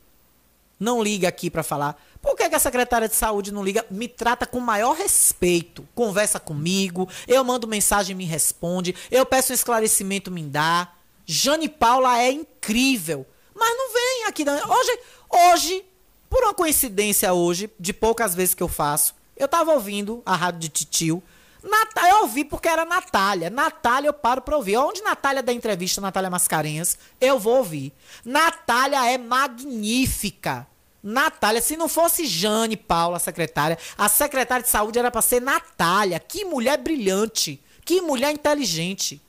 [0.79, 2.01] Não liga aqui para falar.
[2.19, 3.85] Por que, que, a secretária de saúde não liga?
[3.91, 5.87] Me trata com maior respeito.
[5.93, 8.95] Conversa comigo, eu mando mensagem, me responde.
[9.11, 10.91] Eu peço um esclarecimento, me dá.
[11.25, 13.25] Jane Paula é incrível.
[13.53, 14.43] Mas não vem aqui.
[14.43, 14.99] Hoje,
[15.29, 15.85] hoje
[16.31, 20.61] por uma coincidência hoje, de poucas vezes que eu faço, eu tava ouvindo a rádio
[20.61, 21.21] de Titio.
[21.61, 23.49] Nat eu ouvi porque era Natália.
[23.49, 24.77] Natália eu paro pra ouvir.
[24.77, 27.91] Onde Natália dá entrevista, Natália Mascarenhas, eu vou ouvir.
[28.23, 30.65] Natália é magnífica.
[31.03, 35.41] Natália, se não fosse Jane Paula, a secretária, a secretária de saúde era para ser
[35.41, 36.17] Natália.
[36.17, 37.61] Que mulher brilhante.
[37.83, 39.21] Que mulher inteligente.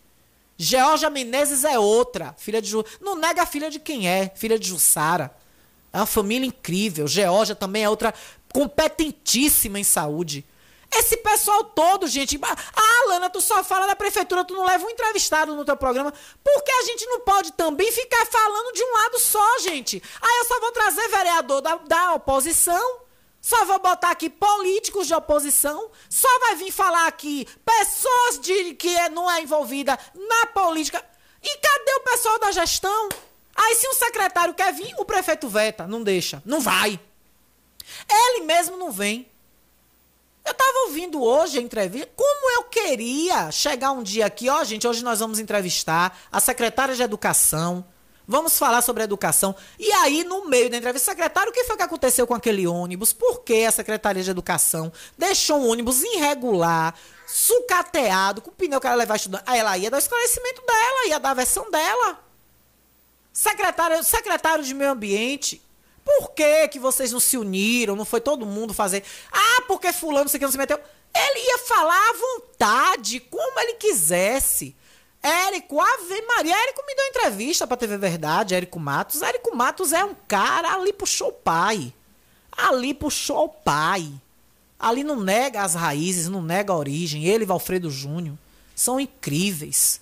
[0.56, 2.84] Georgia Menezes é outra, filha de Ju.
[3.00, 5.34] Não nega a filha de quem é, filha de Jussara.
[5.92, 7.06] É uma família incrível.
[7.06, 8.14] Georgia também é outra
[8.52, 10.44] competentíssima em saúde.
[10.94, 12.38] Esse pessoal todo, gente.
[12.42, 16.12] Ah, Lana, tu só fala da prefeitura, tu não leva um entrevistado no teu programa.
[16.44, 20.02] Porque a gente não pode também ficar falando de um lado só, gente.
[20.20, 23.00] Aí eu só vou trazer vereador da, da oposição.
[23.40, 25.90] Só vou botar aqui políticos de oposição.
[26.10, 31.02] Só vai vir falar aqui pessoas de, que não é envolvida na política.
[31.42, 33.08] E cadê o pessoal da gestão?
[33.54, 36.98] Aí, se um secretário quer vir, o prefeito veta, não deixa, não vai.
[38.08, 39.30] Ele mesmo não vem.
[40.44, 42.10] Eu estava ouvindo hoje a entrevista.
[42.16, 46.94] Como eu queria chegar um dia aqui, ó, gente, hoje nós vamos entrevistar a secretária
[46.94, 47.84] de Educação.
[48.26, 49.54] Vamos falar sobre educação.
[49.78, 53.12] E aí, no meio da entrevista, secretário, o que foi que aconteceu com aquele ônibus?
[53.12, 56.94] Por que a Secretaria de Educação deixou um ônibus irregular,
[57.26, 59.42] sucateado, com o pneu que ela levar estudando?
[59.44, 62.18] Aí ela ia dar o esclarecimento dela, ia dar a versão dela.
[63.32, 65.62] Secretário, secretário de Meio Ambiente,
[66.04, 67.96] por que, que vocês não se uniram?
[67.96, 69.02] Não foi todo mundo fazer.
[69.32, 70.78] Ah, porque fulano sei que não se meteu.
[71.14, 74.74] Ele ia falar à vontade, como ele quisesse.
[75.22, 79.22] Érico, Ave Maria, Érico me deu entrevista pra TV Verdade, Érico Matos.
[79.22, 81.94] Érico Matos é um cara, ali puxou o pai.
[82.50, 84.12] Ali puxou o pai.
[84.78, 87.24] Ali não nega as raízes, não nega a origem.
[87.24, 88.36] Ele e Valfredo Júnior
[88.74, 90.01] são incríveis.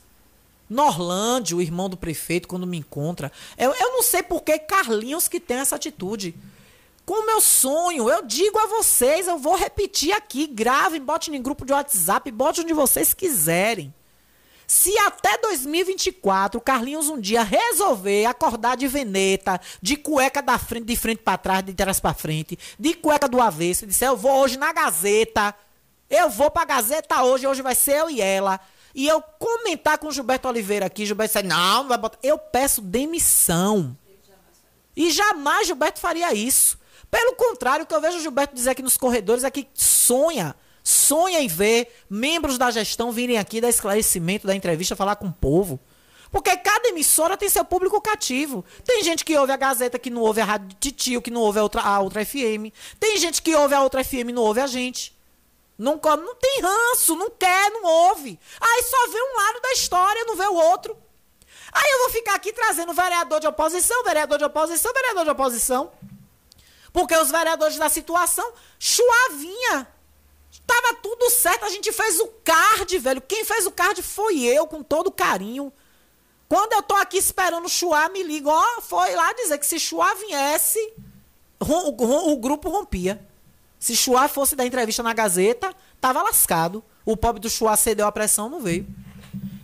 [0.70, 3.32] Norlândio, o irmão do prefeito, quando me encontra.
[3.58, 6.34] Eu, eu não sei por que Carlinhos que tem essa atitude.
[7.04, 11.42] Com o meu sonho, eu digo a vocês, eu vou repetir aqui, gravem, botem em
[11.42, 13.92] grupo de WhatsApp, botem onde vocês quiserem.
[14.64, 20.84] Se até 2024 o Carlinhos um dia resolver acordar de veneta, de cueca da frente,
[20.84, 24.16] de frente para trás, de trás para frente, de cueca do avesso, e disser eu
[24.16, 25.52] vou hoje na Gazeta,
[26.08, 28.60] eu vou pra Gazeta hoje, hoje vai ser eu e ela
[28.94, 32.18] e eu comentar com Gilberto Oliveira aqui, Gilberto disse, não, não vai botar.
[32.22, 33.96] Eu peço demissão.
[34.96, 36.78] E jamais Gilberto faria isso.
[37.10, 40.54] Pelo contrário, o que eu vejo o Gilberto dizer aqui nos corredores é que sonha,
[40.82, 45.32] sonha em ver membros da gestão virem aqui dar esclarecimento da entrevista, falar com o
[45.32, 45.80] povo.
[46.30, 48.64] Porque cada emissora tem seu público cativo.
[48.84, 51.58] Tem gente que ouve a Gazeta, que não ouve a Rádio Titio, que não ouve
[51.58, 52.70] a outra, a outra FM.
[53.00, 55.12] Tem gente que ouve a outra FM e não ouve a gente.
[55.80, 58.38] Não come, não tem ranço, não quer, não ouve.
[58.60, 60.94] Aí só vê um lado da história, não vê o outro.
[61.72, 65.90] Aí eu vou ficar aqui trazendo vereador de oposição, vereador de oposição, vereador de oposição.
[66.92, 69.88] Porque os vereadores da situação, chuavinha.
[70.66, 73.22] Tava tudo certo, a gente fez o card, velho.
[73.22, 75.72] Quem fez o card foi eu, com todo carinho.
[76.46, 79.80] Quando eu tô aqui esperando o Chua, me liga, ó, foi lá dizer que se
[79.80, 80.92] Chua viesse,
[81.58, 83.29] o, o, o grupo rompia.
[83.80, 86.84] Se Chua fosse dar entrevista na Gazeta, tava lascado.
[87.02, 88.86] O pobre do Chua cedeu a pressão, não veio.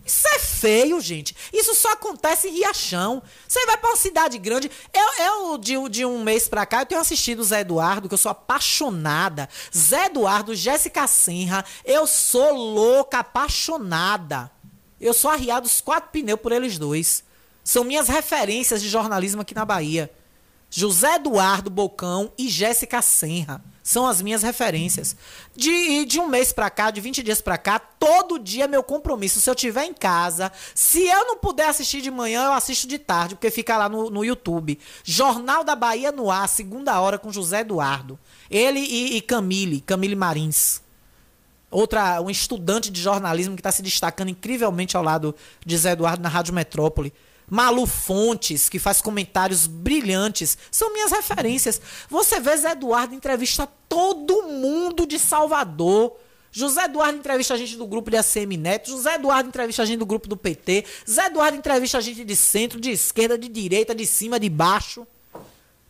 [0.06, 1.36] Isso é feio, gente.
[1.52, 3.22] Isso só acontece em Riachão.
[3.46, 4.70] Você vai para uma cidade grande.
[4.94, 8.14] Eu, eu de, de, um mês para cá, eu tenho assistido o Zé Eduardo, que
[8.14, 9.50] eu sou apaixonada.
[9.76, 11.62] Zé Eduardo, Jéssica Senra.
[11.84, 14.50] Eu sou louca, apaixonada.
[14.98, 17.22] Eu sou arriado os quatro pneus por eles dois.
[17.62, 20.10] São minhas referências de jornalismo aqui na Bahia.
[20.70, 25.14] José Eduardo Bocão e Jéssica Senra são as minhas referências.
[25.54, 28.82] De, de um mês para cá, de 20 dias para cá, todo dia é meu
[28.82, 29.40] compromisso.
[29.40, 32.98] Se eu estiver em casa, se eu não puder assistir de manhã, eu assisto de
[32.98, 34.76] tarde, porque fica lá no, no YouTube.
[35.04, 38.18] Jornal da Bahia no ar, segunda hora, com José Eduardo.
[38.50, 40.82] Ele e, e Camille, Camille Marins.
[41.70, 45.32] Outra, um estudante de jornalismo que está se destacando incrivelmente ao lado
[45.64, 47.12] de Zé Eduardo na Rádio Metrópole.
[47.48, 51.80] Malu Fontes, que faz comentários brilhantes, são minhas referências.
[52.08, 56.16] Você vê Zé Eduardo entrevista todo mundo de Salvador.
[56.50, 59.98] José Eduardo entrevista a gente do grupo de ACM Neto, José Eduardo entrevista a gente
[59.98, 63.94] do grupo do PT, Zé Eduardo entrevista a gente de centro, de esquerda, de direita,
[63.94, 65.06] de cima, de baixo.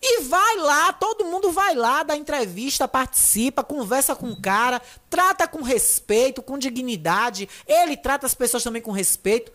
[0.02, 5.48] E vai lá, todo mundo vai lá, dá entrevista, participa, conversa com o cara, trata
[5.48, 7.48] com respeito, com dignidade.
[7.66, 9.52] Ele trata as pessoas também com respeito.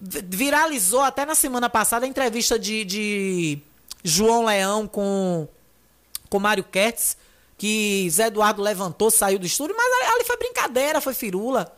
[0.00, 3.58] Viralizou até na semana passada a entrevista de, de
[4.02, 5.46] João Leão com,
[6.28, 7.16] com Mário Kertz,
[7.58, 11.76] que Zé Eduardo levantou, saiu do estúdio, mas ali foi brincadeira, foi firula.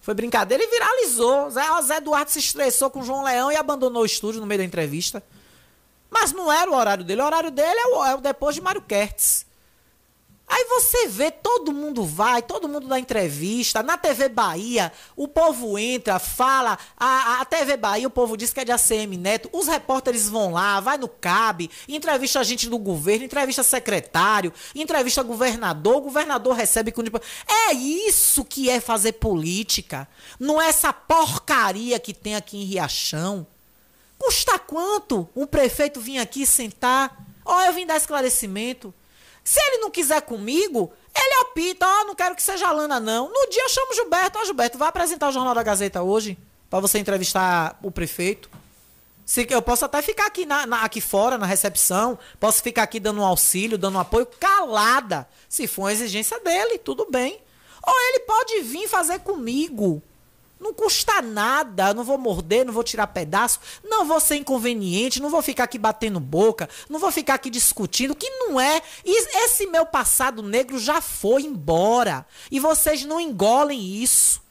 [0.00, 1.50] Foi brincadeira e viralizou.
[1.50, 4.64] Zé, Zé Eduardo se estressou com João Leão e abandonou o estúdio no meio da
[4.64, 5.22] entrevista.
[6.10, 7.22] Mas não era o horário dele.
[7.22, 9.46] O horário dele é o, é o depois de Mário Kertz.
[10.46, 13.82] Aí você vê, todo mundo vai, todo mundo dá entrevista.
[13.82, 16.78] Na TV Bahia, o povo entra, fala.
[16.96, 19.48] A, a TV Bahia, o povo diz que é de ACM Neto.
[19.52, 25.22] Os repórteres vão lá, vai no CAB, entrevista a gente do governo, entrevista secretário, entrevista
[25.22, 25.96] governador.
[25.96, 27.02] O governador recebe com.
[27.68, 30.06] É isso que é fazer política.
[30.38, 33.46] Não é essa porcaria que tem aqui em Riachão.
[34.18, 37.26] Custa quanto um prefeito vir aqui sentar?
[37.44, 38.94] Ó, oh, eu vim dar esclarecimento.
[39.44, 43.28] Se ele não quiser comigo, ele opita, ó, oh, não quero que seja Lana, não.
[43.28, 46.02] No dia eu chamo o Gilberto, ó, oh, Gilberto, vai apresentar o Jornal da Gazeta
[46.02, 46.38] hoje,
[46.70, 48.50] para você entrevistar o prefeito.
[49.24, 52.98] Se, eu posso até ficar aqui, na, na, aqui fora, na recepção, posso ficar aqui
[52.98, 55.28] dando um auxílio, dando um apoio, calada.
[55.48, 57.40] Se for uma exigência dele, tudo bem.
[57.86, 60.02] Ou ele pode vir fazer comigo.
[60.64, 65.28] Não custa nada, não vou morder, não vou tirar pedaço, não vou ser inconveniente, não
[65.28, 68.80] vou ficar aqui batendo boca, não vou ficar aqui discutindo, que não é.
[69.04, 72.26] Esse meu passado negro já foi embora.
[72.50, 74.42] E vocês não engolem isso.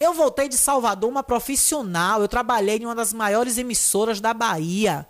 [0.00, 5.06] Eu voltei de Salvador uma profissional, eu trabalhei em uma das maiores emissoras da Bahia.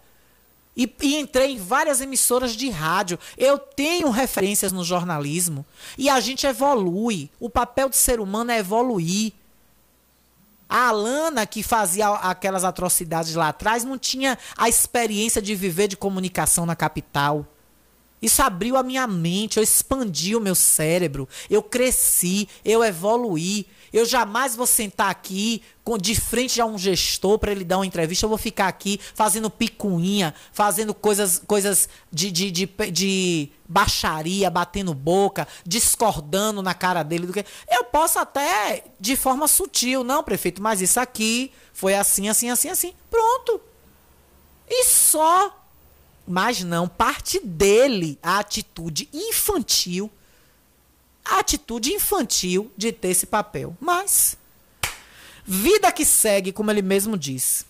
[0.77, 3.19] E, e, entrei em várias emissoras de rádio.
[3.39, 5.65] Eu tenho referências no jornalismo.
[5.97, 7.31] E a gente evolui.
[7.41, 9.33] O papel do ser humano é evoluir.
[10.75, 15.99] A Alana, que fazia aquelas atrocidades lá atrás, não tinha a experiência de viver de
[15.99, 17.47] comunicação na capital.
[18.23, 23.67] Isso abriu a minha mente, eu expandi o meu cérebro, eu cresci, eu evoluí.
[23.93, 27.87] Eu jamais vou sentar aqui com, de frente a um gestor para ele dar uma
[27.87, 28.25] entrevista.
[28.25, 34.95] Eu vou ficar aqui fazendo picuinha, fazendo coisas, coisas de, de, de, de baixaria, batendo
[34.95, 37.27] boca, discordando na cara dele.
[37.27, 42.29] do que Eu posso até de forma sutil, não, prefeito, mas isso aqui foi assim,
[42.29, 42.95] assim, assim, assim.
[43.11, 43.61] Pronto.
[44.69, 45.59] E só.
[46.27, 50.11] Mas não, parte dele a atitude infantil
[51.25, 53.77] a atitude infantil de ter esse papel.
[53.81, 54.37] Mas,
[55.45, 57.67] vida que segue, como ele mesmo diz.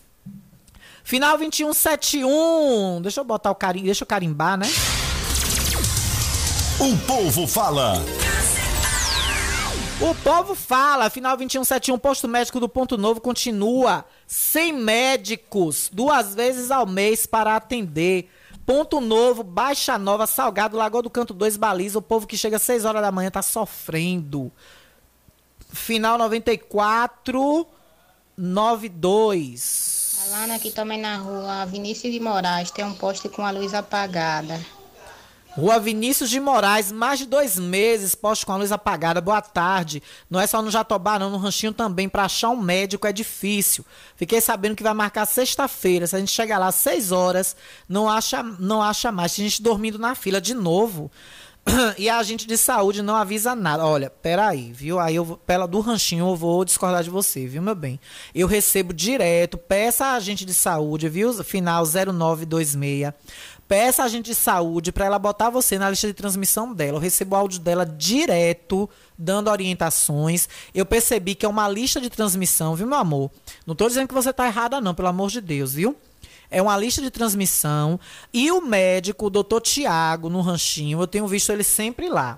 [1.03, 3.01] Final 2171.
[3.01, 4.67] Deixa eu botar o carim, deixa eu carimbar, né?
[6.79, 8.03] O povo fala.
[10.01, 16.71] O povo fala, final 2171, posto médico do Ponto Novo continua sem médicos, duas vezes
[16.71, 18.29] ao mês para atender.
[18.65, 21.99] Ponto Novo, Baixa Nova, Salgado, Lagoa do Canto 2, Baliza.
[21.99, 24.51] O povo que chega às 6 horas da manhã tá sofrendo.
[25.69, 27.67] Final 94,
[28.37, 30.29] 92.
[30.29, 34.59] Falando aqui também na rua Vinícius de Moraes, tem um poste com a luz apagada.
[35.55, 39.21] Rua Vinícius de Moraes, mais de dois meses, posto com a luz apagada.
[39.21, 40.01] Boa tarde.
[40.27, 42.09] Não é só no Jatobá, não, no Ranchinho também.
[42.09, 43.85] Para achar um médico é difícil.
[44.15, 46.07] Fiquei sabendo que vai marcar sexta-feira.
[46.07, 47.55] Se a gente chegar lá às seis horas,
[47.87, 49.35] não acha, não acha mais.
[49.35, 51.11] Tem gente dormindo na fila de novo.
[51.97, 53.85] e a agente de saúde não avisa nada.
[53.85, 54.99] Olha, peraí, viu?
[54.99, 57.99] Aí eu pela do ranchinho eu vou discordar de você, viu, meu bem?
[58.35, 61.31] Eu recebo direto, peça a agente de saúde, viu?
[61.43, 63.13] Final 0926
[63.73, 66.97] Peça a agente de saúde para ela botar você na lista de transmissão dela.
[66.97, 68.87] Eu recebo o áudio dela direto,
[69.17, 70.47] dando orientações.
[70.75, 73.31] Eu percebi que é uma lista de transmissão, viu, meu amor?
[73.65, 75.95] Não estou dizendo que você está errada, não, pelo amor de Deus, viu?
[76.51, 77.99] É uma lista de transmissão.
[78.31, 82.37] E o médico, o doutor Tiago, no ranchinho, eu tenho visto ele sempre lá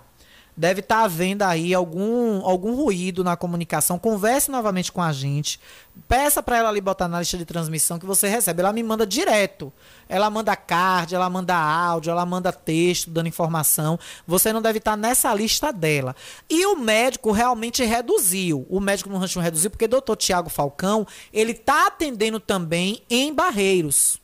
[0.56, 4.00] deve estar tá havendo aí algum, algum ruído na comunicação.
[4.00, 5.60] Converse novamente com a gente.
[6.08, 8.62] Peça para ela ali botar na lista de transmissão que você recebe.
[8.62, 9.72] Ela me manda direto.
[10.08, 14.00] Ela manda card, ela manda áudio, ela manda texto dando informação.
[14.26, 16.16] Você não deve estar tá nessa lista dela.
[16.50, 18.66] E o médico realmente reduziu.
[18.70, 23.34] O médico no ranchinho reduziu porque o doutor Tiago Falcão, ele está atendendo também em
[23.34, 24.20] Barreiros.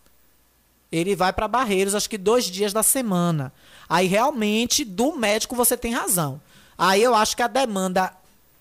[0.92, 3.54] Ele vai para Barreiros, acho que dois dias da semana.
[3.92, 6.40] Aí realmente do médico você tem razão.
[6.78, 8.14] Aí eu acho que a demanda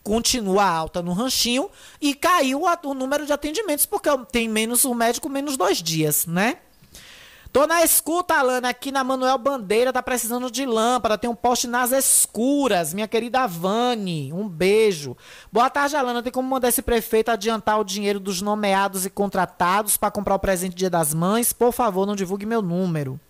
[0.02, 1.70] continua alta no ranchinho
[2.01, 6.27] e caiu a, o número de atendimentos, porque tem menos o médico menos dois dias,
[6.27, 6.57] né?
[7.52, 11.69] Tô na escuta, Alana, aqui na Manuel Bandeira, tá precisando de lâmpada, tem um poste
[11.69, 15.16] nas escuras, minha querida Vani, um beijo.
[15.52, 19.97] Boa tarde, Alana, tem como mandar esse prefeito adiantar o dinheiro dos nomeados e contratados
[19.97, 21.52] para comprar o presente Dia das Mães?
[21.52, 23.20] Por favor, não divulgue meu número.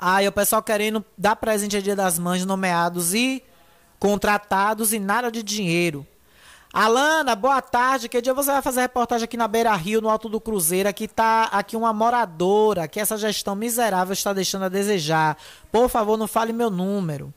[0.00, 3.42] Aí o pessoal querendo dar presente Dia das Mães, nomeados e
[3.98, 6.06] contratados e nada de dinheiro.
[6.72, 8.08] Alana, boa tarde.
[8.08, 10.88] Que dia você vai fazer reportagem aqui na Beira Rio, no Alto do Cruzeiro?
[10.88, 15.36] Aqui tá aqui uma moradora que essa gestão miserável está deixando a desejar.
[15.72, 17.34] Por favor, não fale meu número.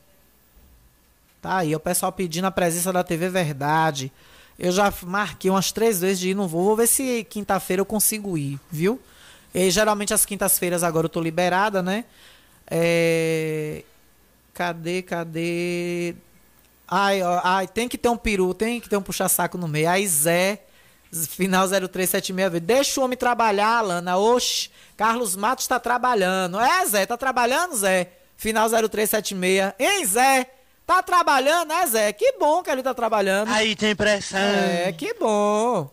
[1.40, 4.12] Tá aí, o pessoal pedindo a presença da TV Verdade.
[4.56, 6.62] Eu já marquei umas três vezes de ir, não vou.
[6.62, 9.00] Vou ver se quinta-feira eu consigo ir, viu?
[9.52, 12.04] E, geralmente as quintas-feiras agora eu tô liberada, né?
[12.74, 13.82] É...
[14.54, 16.14] Cadê, cadê?
[16.88, 19.90] Ai, ó, ai, tem que ter um peru, tem que ter um puxa-saco no meio.
[19.90, 20.62] Aí Zé,
[21.28, 24.16] final 0376, deixa o homem trabalhar, Lana.
[24.16, 26.58] Oxe, Carlos Matos está trabalhando.
[26.58, 28.08] É, Zé, tá trabalhando, Zé?
[28.38, 29.74] Final 0376.
[29.78, 30.46] Hein, Zé?
[30.86, 32.12] Tá trabalhando, é, Zé?
[32.12, 33.50] Que bom que ele tá trabalhando.
[33.50, 34.38] Aí tem pressão.
[34.38, 35.90] É, que bom.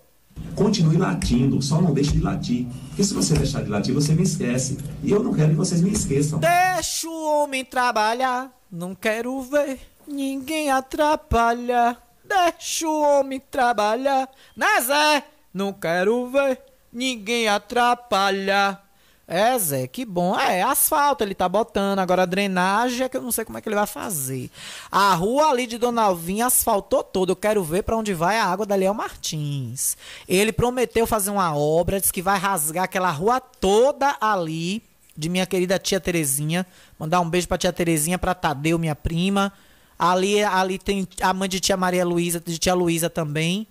[0.56, 2.68] Continue latindo, só não deixe de latir.
[2.90, 4.78] Porque se você deixar de latir, você me esquece.
[5.04, 6.40] E eu não quero que vocês me esqueçam.
[6.40, 12.02] Deixa o homem trabalhar, não quero ver ninguém atrapalhar.
[12.26, 14.30] Deixa o homem trabalhar.
[14.56, 15.24] Né, Zé?
[15.54, 16.60] Não quero ver
[16.92, 18.89] ninguém atrapalhar.
[19.32, 20.36] É, Zé, que bom.
[20.40, 22.00] É, asfalto ele tá botando.
[22.00, 24.50] Agora drenagem é que eu não sei como é que ele vai fazer.
[24.92, 27.34] A rua ali de Dona Alvinha asfaltou toda.
[27.34, 29.96] Eu quero ver para onde vai a água da Léo Martins.
[30.28, 34.82] Ele prometeu fazer uma obra, disse que vai rasgar aquela rua toda ali
[35.16, 36.66] de minha querida tia Terezinha.
[36.98, 39.54] Mandar um beijo pra tia Terezinha, pra Tadeu, minha prima.
[40.00, 43.68] Ali, ali tem a mãe de tia Maria Luísa, de tia Luísa também.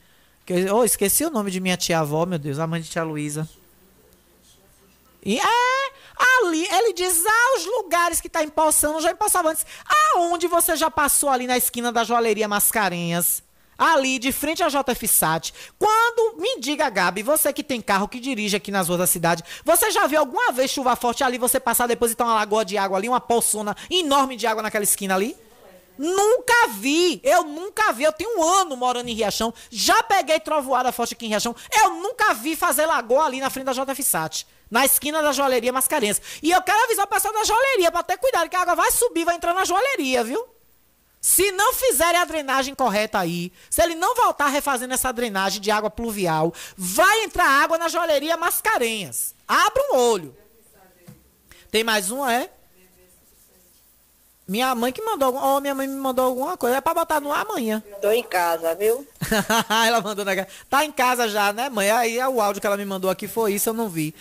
[0.47, 3.03] Que, oh, esqueci o nome de minha tia avó, meu Deus, a mãe de tia
[3.03, 3.49] Luísa.
[5.29, 5.93] E é,
[6.41, 9.67] ali, ele diz, ah, os lugares que tá empossando, já empossava antes.
[10.15, 13.43] Aonde você já passou ali na esquina da joalheria Mascarenhas?
[13.77, 15.07] Ali, de frente à JF
[15.79, 19.45] Quando, me diga, Gabi, você que tem carro que dirige aqui nas ruas da cidade,
[19.63, 22.65] você já viu alguma vez chuva forte ali, você passar depois e tá uma lagoa
[22.65, 25.37] de água ali, uma poçona enorme de água naquela esquina ali?
[25.99, 28.05] Nunca vi, eu nunca vi.
[28.05, 29.53] Eu tenho um ano morando em Riachão.
[29.69, 31.55] Já peguei trovoada forte aqui em Riachão.
[31.83, 34.03] Eu nunca vi fazer lagoa ali na frente da JF
[34.71, 36.21] na esquina da joalheria Mascarenhas.
[36.43, 38.91] E eu quero avisar o pessoal da joalheria para ter cuidado, que a água vai
[38.91, 40.47] subir, vai entrar na joalheria, viu?
[41.21, 45.71] Se não fizerem a drenagem correta aí, se ele não voltar refazendo essa drenagem de
[45.71, 49.35] água pluvial, vai entrar água na joalheria Mascarenhas.
[49.47, 50.37] Abra um olho.
[51.71, 52.49] Tem mais um, é?
[54.49, 56.77] Minha mãe que mandou, ó, oh, minha mãe me mandou alguma coisa.
[56.79, 57.83] É pra botar no ar amanhã.
[58.01, 59.07] Tô em casa, viu?
[59.87, 60.33] ela mandou na.
[60.71, 61.91] Tá em casa já, né, mãe?
[61.91, 64.15] Aí o áudio que ela me mandou aqui foi isso, eu não vi.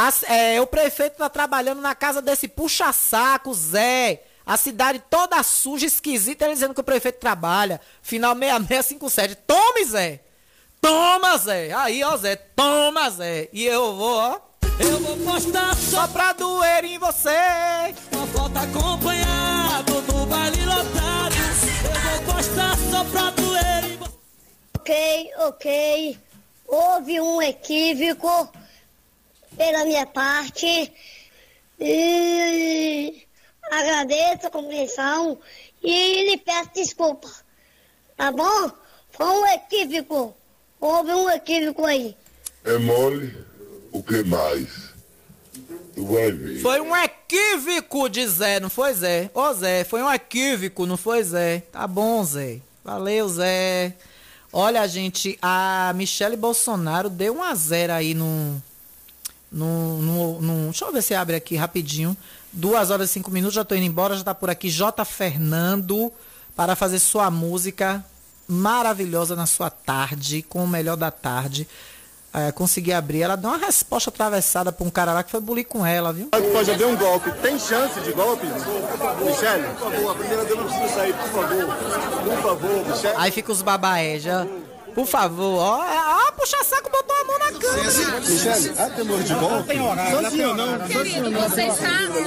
[0.00, 4.22] As, é, o prefeito tá trabalhando na casa desse puxa-saco, Zé.
[4.46, 7.80] A cidade toda suja, esquisita, ele dizendo que o prefeito trabalha.
[8.00, 9.34] Final 6657.
[9.44, 10.20] Tome, Zé!
[10.80, 11.72] Toma, Zé!
[11.72, 13.48] Aí, ó, Zé, toma, Zé!
[13.52, 14.40] E eu vou, ó.
[14.78, 17.92] Eu vou postar só pra doer em você.
[18.12, 21.34] Uma foto acompanhado no baile lotado.
[21.84, 24.12] Eu vou postar só pra doer em você.
[24.78, 26.18] Ok, ok.
[26.68, 28.48] Houve um equívoco
[29.58, 30.92] pela minha parte.
[31.80, 33.26] E
[33.70, 35.38] agradeço a compreensão
[35.82, 37.28] e lhe peço desculpa.
[38.16, 38.70] Tá bom?
[39.10, 40.34] Foi um equívoco.
[40.80, 42.16] Houve um equívoco aí.
[42.64, 43.36] É mole?
[43.92, 44.88] O que mais?
[45.94, 46.60] Tu vai ver.
[46.60, 49.30] Foi um equívoco de Zé, não foi Zé?
[49.34, 51.60] Ô Zé, foi um equívoco, não foi Zé?
[51.72, 52.60] Tá bom, Zé.
[52.84, 53.94] Valeu, Zé.
[54.52, 58.62] Olha, gente, a Michele Bolsonaro deu um a zero aí no,
[59.50, 60.64] no, no, no.
[60.64, 62.16] Deixa eu ver se abre aqui rapidinho.
[62.52, 65.04] Duas horas e cinco minutos, já tô indo embora, já tá por aqui J.
[65.04, 66.10] Fernando
[66.56, 68.04] para fazer sua música
[68.48, 71.68] maravilhosa na sua tarde, com o melhor da tarde
[72.32, 73.22] é, conseguir abrir.
[73.22, 76.28] Ela deu uma resposta atravessada pra um cara lá que foi bulir com ela, viu?
[76.52, 77.30] Pode haver um golpe.
[77.40, 79.68] Tem chance de golpe, Michele?
[79.78, 81.66] Por favor, a primeira dama precisa sair, por favor.
[82.24, 83.14] Por favor, Michele.
[83.16, 84.46] Aí fica os babaé já.
[84.98, 88.20] Por favor, ó, ó, puxa saco, botou a mão na câmera.
[88.20, 89.68] Michele, há temor de golpe?
[89.68, 90.88] Tem horário, Só sim ou não?
[90.88, 92.24] Querido, você está num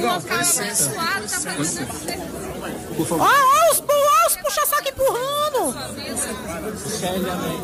[0.00, 1.52] local abençoado, tá pra
[2.96, 3.20] Por favor.
[3.20, 5.76] Ó, ó, os, ó, os puxa-saco empurrando.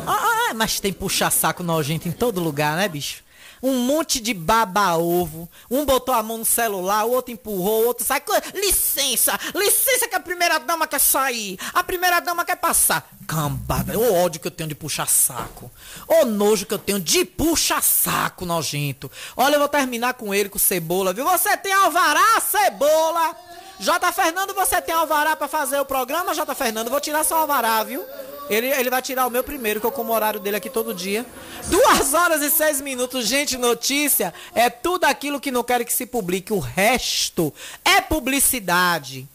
[0.05, 3.22] Ah, ah, mas tem puxa-saco nojento em todo lugar, né, bicho?
[3.63, 5.49] Um monte de baba-ovo.
[5.71, 8.21] Um botou a mão no celular, o outro empurrou, o outro sai.
[8.53, 11.57] Licença, licença que a primeira dama quer sair.
[11.73, 13.09] A primeira dama quer passar.
[13.25, 15.71] Cambada, o ódio que eu tenho de puxar saco.
[16.07, 19.09] O nojo que eu tenho de puxar saco, nojento.
[19.37, 21.23] Olha, eu vou terminar com ele, com cebola, viu?
[21.23, 23.33] Você tem alvará, cebola?
[23.79, 24.11] J.
[24.11, 26.53] Fernando, você tem alvará para fazer o programa, J.
[26.53, 26.89] Fernando?
[26.89, 28.03] Vou tirar seu alvará, viu?
[28.49, 30.93] Ele, ele vai tirar o meu primeiro, que eu como o horário dele aqui todo
[30.93, 31.25] dia.
[31.67, 36.05] Duas horas e seis minutos, gente, notícia é tudo aquilo que não quero que se
[36.05, 36.53] publique.
[36.53, 37.53] O resto
[37.85, 39.27] é publicidade.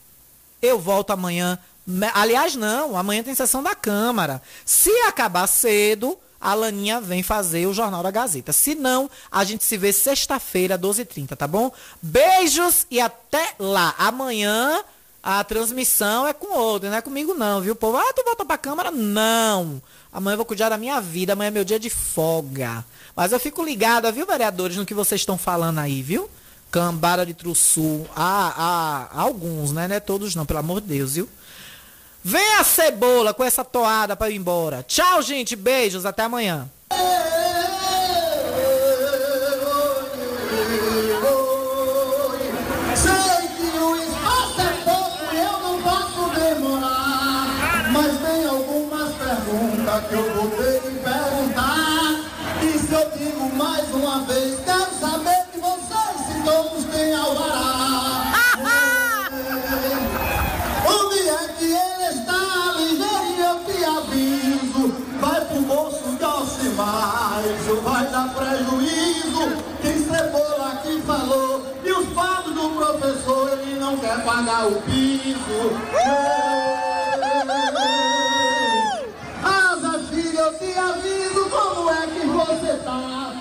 [0.60, 1.58] Eu volto amanhã.
[2.12, 4.42] Aliás, não, amanhã tem sessão da Câmara.
[4.64, 8.52] Se acabar cedo, a Laninha vem fazer o Jornal da Gazeta.
[8.52, 11.72] Se não, a gente se vê sexta-feira, 12h30, tá bom?
[12.02, 13.94] Beijos e até lá.
[13.98, 14.84] Amanhã
[15.22, 17.98] a transmissão é com outro, não é comigo não, viu, povo?
[17.98, 18.90] Ah, tu volta pra câmara?
[18.90, 19.82] Não.
[20.12, 22.84] Amanhã eu vou cuidar da minha vida, amanhã é meu dia de folga.
[23.14, 26.30] Mas eu fico ligada, viu, vereadores, no que vocês estão falando aí, viu?
[26.70, 28.06] Cambara de Trussul.
[28.14, 29.88] Ah, ah, alguns, né?
[29.88, 31.28] Não é todos não, pelo amor de Deus, viu?
[32.22, 34.82] Vem a cebola com essa toada para ir embora.
[34.82, 35.56] Tchau, gente.
[35.56, 36.04] Beijos.
[36.04, 36.68] Até amanhã.
[56.48, 58.32] Todos têm alvará.
[60.88, 62.72] Onde é que ele está?
[62.78, 64.94] Ligeirinho, eu te aviso.
[65.20, 69.58] Vai pro bolso de Alcimar, isso vai dar prejuízo.
[69.82, 75.76] Tem cebola aqui falou, e os pagos do professor, ele não quer pagar o piso.
[79.44, 83.37] Asa, filha, eu te aviso como é que você tá.